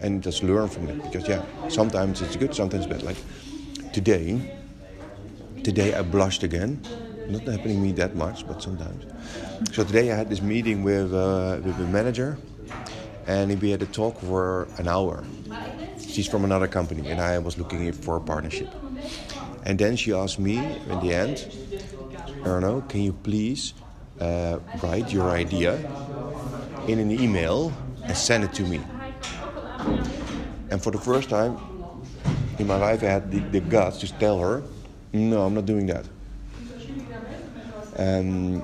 and 0.00 0.22
just 0.22 0.42
learn 0.42 0.68
from 0.68 0.88
it. 0.88 1.02
Because 1.02 1.26
yeah, 1.28 1.42
sometimes 1.68 2.22
it's 2.22 2.36
good, 2.36 2.54
sometimes 2.54 2.86
bad. 2.86 3.02
Like 3.02 3.18
today, 3.92 4.40
today 5.62 5.94
I 5.94 6.02
blushed 6.02 6.42
again. 6.42 6.80
Not 7.26 7.46
happening 7.46 7.78
to 7.78 7.82
me 7.82 7.92
that 7.92 8.14
much, 8.14 8.46
but 8.46 8.62
sometimes. 8.62 9.04
So 9.72 9.84
today 9.84 10.12
I 10.12 10.16
had 10.16 10.28
this 10.30 10.42
meeting 10.42 10.82
with 10.82 11.12
uh, 11.12 11.60
with 11.64 11.76
the 11.78 11.86
manager, 11.86 12.38
and 13.26 13.60
we 13.60 13.70
had 13.70 13.82
a 13.82 13.86
talk 13.86 14.20
for 14.20 14.68
an 14.78 14.88
hour. 14.88 15.24
She's 16.06 16.28
from 16.28 16.44
another 16.44 16.68
company, 16.68 17.10
and 17.10 17.20
I 17.20 17.38
was 17.38 17.58
looking 17.58 17.92
for 17.92 18.16
a 18.16 18.20
partnership. 18.20 18.74
And 19.64 19.78
then 19.78 19.96
she 19.96 20.12
asked 20.12 20.38
me 20.38 20.80
in 20.86 21.00
the 21.00 21.12
end, 21.14 21.48
Erno, 22.44 22.88
can 22.88 23.02
you 23.02 23.12
please 23.12 23.74
uh, 24.20 24.60
write 24.72 25.12
your 25.12 25.30
idea 25.30 25.84
in 26.86 26.98
an 26.98 27.10
email 27.10 27.72
and 28.08 28.16
send 28.16 28.44
it 28.44 28.52
to 28.54 28.66
me? 28.66 28.88
And 30.70 30.82
for 30.82 30.90
the 30.90 30.98
first 30.98 31.28
time 31.28 31.58
in 32.58 32.66
my 32.66 32.76
life, 32.76 33.02
I 33.02 33.06
had 33.06 33.30
the, 33.30 33.38
the 33.38 33.60
guts 33.60 33.98
to 34.00 34.12
tell 34.18 34.38
her, 34.38 34.62
no, 35.12 35.42
I'm 35.42 35.54
not 35.54 35.66
doing 35.66 35.86
that. 35.86 36.06
And 37.96 38.62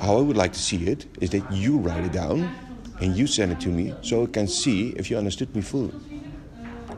how 0.00 0.18
I 0.18 0.20
would 0.20 0.36
like 0.36 0.52
to 0.52 0.58
see 0.58 0.86
it 0.86 1.06
is 1.20 1.30
that 1.30 1.52
you 1.52 1.78
write 1.78 2.04
it 2.04 2.12
down 2.12 2.50
and 3.00 3.16
you 3.16 3.26
send 3.26 3.52
it 3.52 3.60
to 3.60 3.68
me 3.68 3.94
so 4.02 4.24
I 4.24 4.26
can 4.26 4.48
see 4.48 4.90
if 4.96 5.10
you 5.10 5.18
understood 5.18 5.54
me 5.54 5.62
fully. 5.62 5.92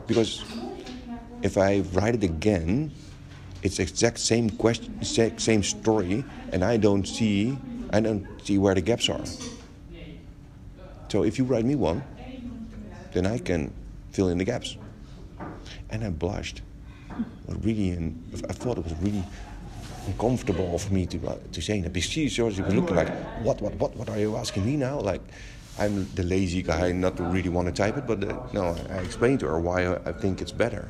Because 0.07 0.43
if 1.41 1.57
I 1.57 1.81
write 1.93 2.15
it 2.15 2.23
again, 2.23 2.91
it's 3.63 3.79
exact 3.79 4.19
same 4.19 4.49
question, 4.49 4.95
exact 4.99 5.41
same 5.41 5.61
story, 5.61 6.23
and 6.51 6.63
I 6.63 6.77
don't 6.77 7.07
see, 7.07 7.57
I 7.93 7.99
don't 7.99 8.25
see 8.43 8.57
where 8.57 8.73
the 8.73 8.81
gaps 8.81 9.09
are. 9.09 9.21
So 11.09 11.23
if 11.23 11.37
you 11.37 11.43
write 11.43 11.65
me 11.65 11.75
one, 11.75 12.03
then 13.13 13.25
I 13.25 13.37
can 13.37 13.73
fill 14.11 14.29
in 14.29 14.37
the 14.37 14.45
gaps. 14.45 14.77
And 15.89 16.03
I 16.03 16.09
blushed. 16.09 16.61
Really, 17.47 17.91
and 17.91 18.21
I 18.49 18.53
thought 18.53 18.77
it 18.77 18.83
was 18.83 18.93
really 19.01 19.23
uncomfortable 20.07 20.77
for 20.79 20.93
me 20.93 21.05
to 21.05 21.27
uh, 21.27 21.35
to 21.51 21.61
say 21.61 21.81
that 21.81 21.93
because 21.93 22.09
she 22.09 22.29
sort 22.29 22.57
of 22.57 22.73
looking 22.73 22.95
like, 22.95 23.09
what, 23.43 23.61
what, 23.61 23.75
what, 23.75 23.95
what 23.95 24.09
are 24.09 24.17
you 24.17 24.35
asking 24.37 24.65
me 24.65 24.77
now? 24.77 24.99
Like, 24.99 25.21
I'm 25.77 26.07
the 26.15 26.23
lazy 26.23 26.61
guy, 26.61 26.91
not 26.91 27.17
to 27.17 27.23
really 27.23 27.49
want 27.49 27.67
to 27.67 27.73
type 27.73 27.97
it, 27.97 28.07
but 28.07 28.23
uh, 28.23 28.37
no, 28.53 28.75
I 28.89 28.99
explained 28.99 29.41
to 29.41 29.47
her 29.47 29.59
why 29.59 29.85
I, 29.85 30.09
I 30.09 30.11
think 30.13 30.41
it's 30.41 30.51
better. 30.51 30.89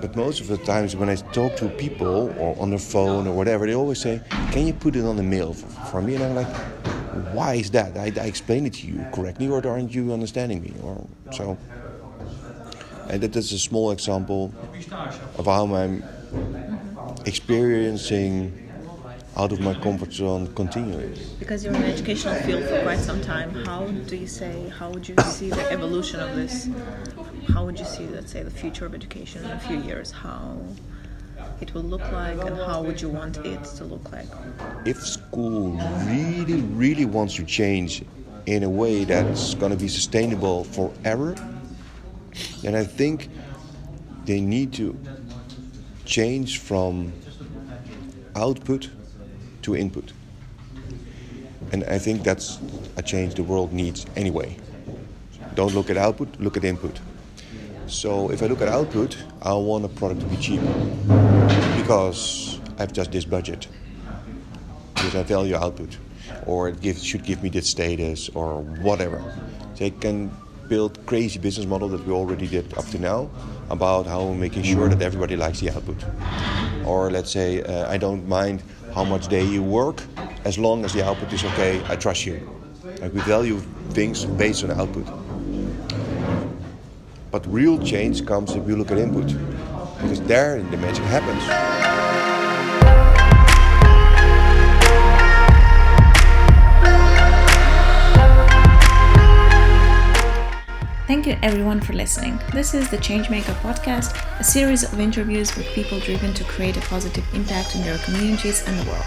But 0.00 0.16
most 0.16 0.40
of 0.40 0.48
the 0.48 0.58
times 0.58 0.96
when 0.96 1.08
I 1.08 1.16
talk 1.16 1.56
to 1.56 1.68
people 1.68 2.34
or 2.38 2.60
on 2.60 2.70
the 2.70 2.78
phone 2.78 3.26
or 3.26 3.34
whatever, 3.34 3.66
they 3.66 3.74
always 3.74 4.00
say, 4.00 4.20
"Can 4.52 4.66
you 4.66 4.74
put 4.74 4.96
it 4.96 5.04
on 5.04 5.16
the 5.16 5.22
mail 5.22 5.52
for, 5.54 5.68
for 5.90 6.02
me?" 6.02 6.14
And 6.16 6.24
I'm 6.24 6.34
like, 6.34 6.83
"Why 7.32 7.54
is 7.54 7.70
that? 7.70 7.96
I, 7.96 8.12
I 8.20 8.26
explained 8.26 8.66
it 8.66 8.74
to 8.74 8.86
you 8.86 9.04
correctly, 9.12 9.48
or 9.48 9.66
aren't 9.66 9.94
you 9.94 10.12
understanding 10.12 10.62
me?" 10.62 10.72
Or 10.82 11.06
so. 11.32 11.56
And 13.08 13.22
that 13.22 13.36
is 13.36 13.52
a 13.52 13.58
small 13.58 13.90
example 13.90 14.52
of 15.38 15.46
how 15.46 15.74
I'm 15.74 16.02
experiencing 17.26 18.64
out 19.36 19.52
of 19.52 19.60
my 19.60 19.74
comfort 19.74 20.12
zone 20.12 20.52
continuing. 20.54 21.14
Because 21.38 21.64
you're 21.64 21.74
in 21.74 21.80
the 21.82 21.88
educational 21.88 22.34
field 22.36 22.64
for 22.64 22.80
quite 22.82 23.00
some 23.00 23.20
time, 23.20 23.50
how 23.66 23.86
do 23.86 24.16
you 24.16 24.26
say, 24.26 24.68
how 24.78 24.90
would 24.90 25.08
you 25.08 25.16
see 25.24 25.50
the 25.50 25.70
evolution 25.72 26.20
of 26.20 26.36
this? 26.36 26.68
How 27.48 27.64
would 27.64 27.78
you 27.78 27.84
see, 27.84 28.06
let's 28.06 28.30
say, 28.30 28.42
the 28.42 28.50
future 28.50 28.86
of 28.86 28.94
education 28.94 29.44
in 29.44 29.50
a 29.50 29.58
few 29.60 29.78
years? 29.80 30.12
How 30.12 30.56
it 31.60 31.72
will 31.74 31.82
look 31.82 32.02
like 32.12 32.38
and 32.44 32.56
how 32.56 32.82
would 32.82 33.00
you 33.00 33.08
want 33.08 33.36
it 33.38 33.64
to 33.64 33.84
look 33.84 34.10
like? 34.12 34.26
If 34.84 35.00
school 35.00 35.72
really, 36.04 36.60
really 36.60 37.04
wants 37.04 37.34
to 37.36 37.44
change 37.44 38.02
in 38.46 38.62
a 38.62 38.70
way 38.70 39.04
that's 39.04 39.54
going 39.54 39.72
to 39.72 39.78
be 39.78 39.88
sustainable 39.88 40.64
forever, 40.64 41.34
then 42.62 42.74
I 42.74 42.84
think 42.84 43.28
they 44.24 44.40
need 44.40 44.72
to 44.74 44.98
change 46.04 46.58
from 46.58 47.12
output 48.36 48.90
to 49.62 49.76
input. 49.76 50.12
And 51.72 51.84
I 51.84 51.98
think 51.98 52.22
that's 52.22 52.58
a 52.96 53.02
change 53.02 53.34
the 53.34 53.42
world 53.42 53.72
needs 53.72 54.06
anyway. 54.16 54.56
Don't 55.54 55.74
look 55.74 55.90
at 55.90 55.96
output, 55.96 56.28
look 56.40 56.56
at 56.56 56.64
input. 56.64 57.00
So 57.86 58.30
if 58.30 58.42
I 58.42 58.46
look 58.46 58.60
at 58.60 58.68
output, 58.68 59.16
I 59.42 59.54
want 59.54 59.84
a 59.84 59.88
product 59.88 60.20
to 60.20 60.26
be 60.26 60.36
cheap 60.36 60.60
because 61.84 62.58
I've 62.78 62.94
just 62.94 63.12
this 63.12 63.26
budget. 63.26 63.68
Because 64.94 65.14
I 65.14 65.22
value 65.22 65.54
output, 65.54 65.98
or 66.46 66.70
it 66.70 66.96
should 66.96 67.24
give 67.24 67.42
me 67.42 67.50
this 67.50 67.68
status, 67.68 68.30
or 68.30 68.62
whatever. 68.80 69.22
They 69.76 69.90
can 69.90 70.30
build 70.66 71.04
crazy 71.04 71.38
business 71.38 71.66
model 71.66 71.88
that 71.88 72.06
we 72.06 72.12
already 72.14 72.46
did 72.46 72.72
up 72.78 72.86
to 72.86 72.98
now 72.98 73.28
about 73.68 74.06
how 74.06 74.32
making 74.32 74.62
sure 74.62 74.88
that 74.88 75.02
everybody 75.02 75.36
likes 75.36 75.60
the 75.60 75.68
output. 75.72 76.02
Or 76.86 77.10
let's 77.10 77.30
say 77.30 77.62
uh, 77.62 77.92
I 77.92 77.98
don't 77.98 78.26
mind 78.26 78.62
how 78.94 79.04
much 79.04 79.28
day 79.28 79.44
you 79.44 79.62
work 79.62 80.02
as 80.46 80.56
long 80.56 80.86
as 80.86 80.94
the 80.94 81.04
output 81.04 81.34
is 81.34 81.44
okay. 81.44 81.82
I 81.86 81.96
trust 81.96 82.24
you. 82.24 82.40
Like 83.02 83.12
we 83.12 83.20
value 83.20 83.58
things 83.90 84.24
based 84.24 84.64
on 84.64 84.70
output. 84.70 85.06
But 87.30 87.46
real 87.46 87.78
change 87.84 88.24
comes 88.24 88.54
if 88.54 88.66
you 88.66 88.74
look 88.76 88.90
at 88.90 88.96
input, 88.96 89.28
because 90.04 90.20
there 90.22 90.62
the 90.62 90.76
magic 90.76 91.04
happens. 91.04 91.42
Thank 101.06 101.26
you 101.26 101.36
everyone 101.42 101.80
for 101.80 101.94
listening. 101.94 102.38
This 102.52 102.74
is 102.74 102.90
the 102.90 102.98
Changemaker 102.98 103.54
podcast, 103.60 104.14
a 104.38 104.44
series 104.44 104.84
of 104.84 105.00
interviews 105.00 105.54
with 105.56 105.66
people 105.68 105.98
driven 106.00 106.34
to 106.34 106.44
create 106.44 106.76
a 106.76 106.80
positive 106.82 107.24
impact 107.34 107.74
in 107.74 107.82
their 107.82 107.98
communities 107.98 108.66
and 108.66 108.78
the 108.78 108.90
world. 108.90 109.04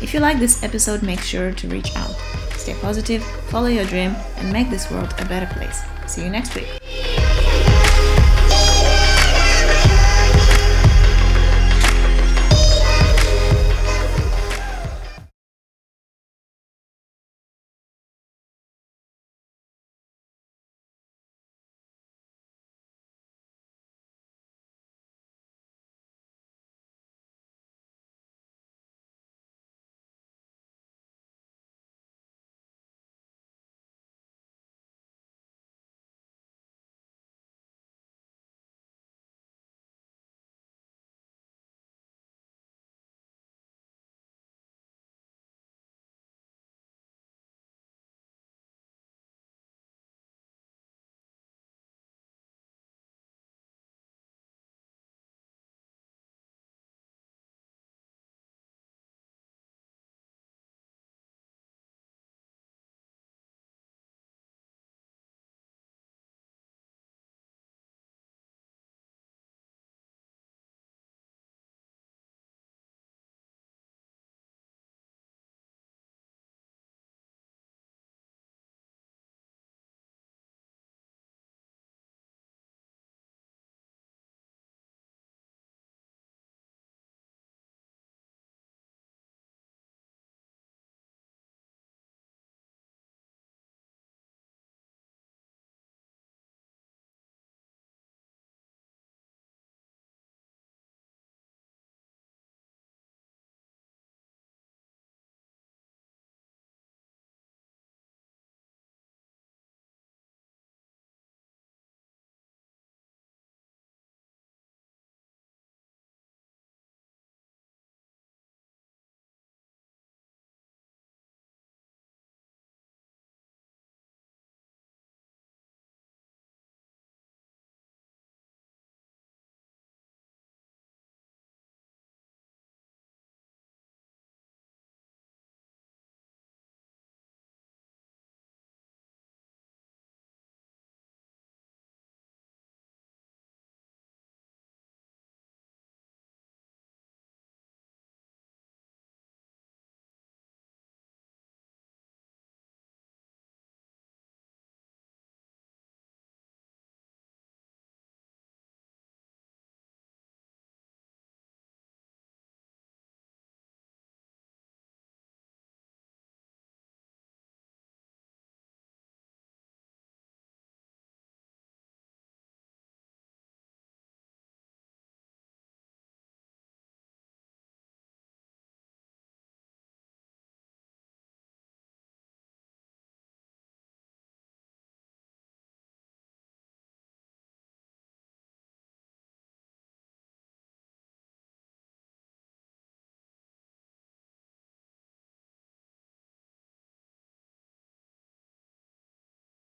If 0.00 0.14
you 0.14 0.20
like 0.20 0.38
this 0.38 0.62
episode, 0.62 1.02
make 1.02 1.20
sure 1.20 1.52
to 1.52 1.68
reach 1.68 1.94
out. 1.96 2.14
Stay 2.52 2.74
positive, 2.80 3.22
follow 3.50 3.68
your 3.68 3.84
dream, 3.84 4.14
and 4.36 4.52
make 4.52 4.70
this 4.70 4.90
world 4.90 5.14
a 5.18 5.24
better 5.26 5.52
place. 5.54 5.82
See 6.06 6.24
you 6.24 6.30
next 6.30 6.54
week. 6.54 6.79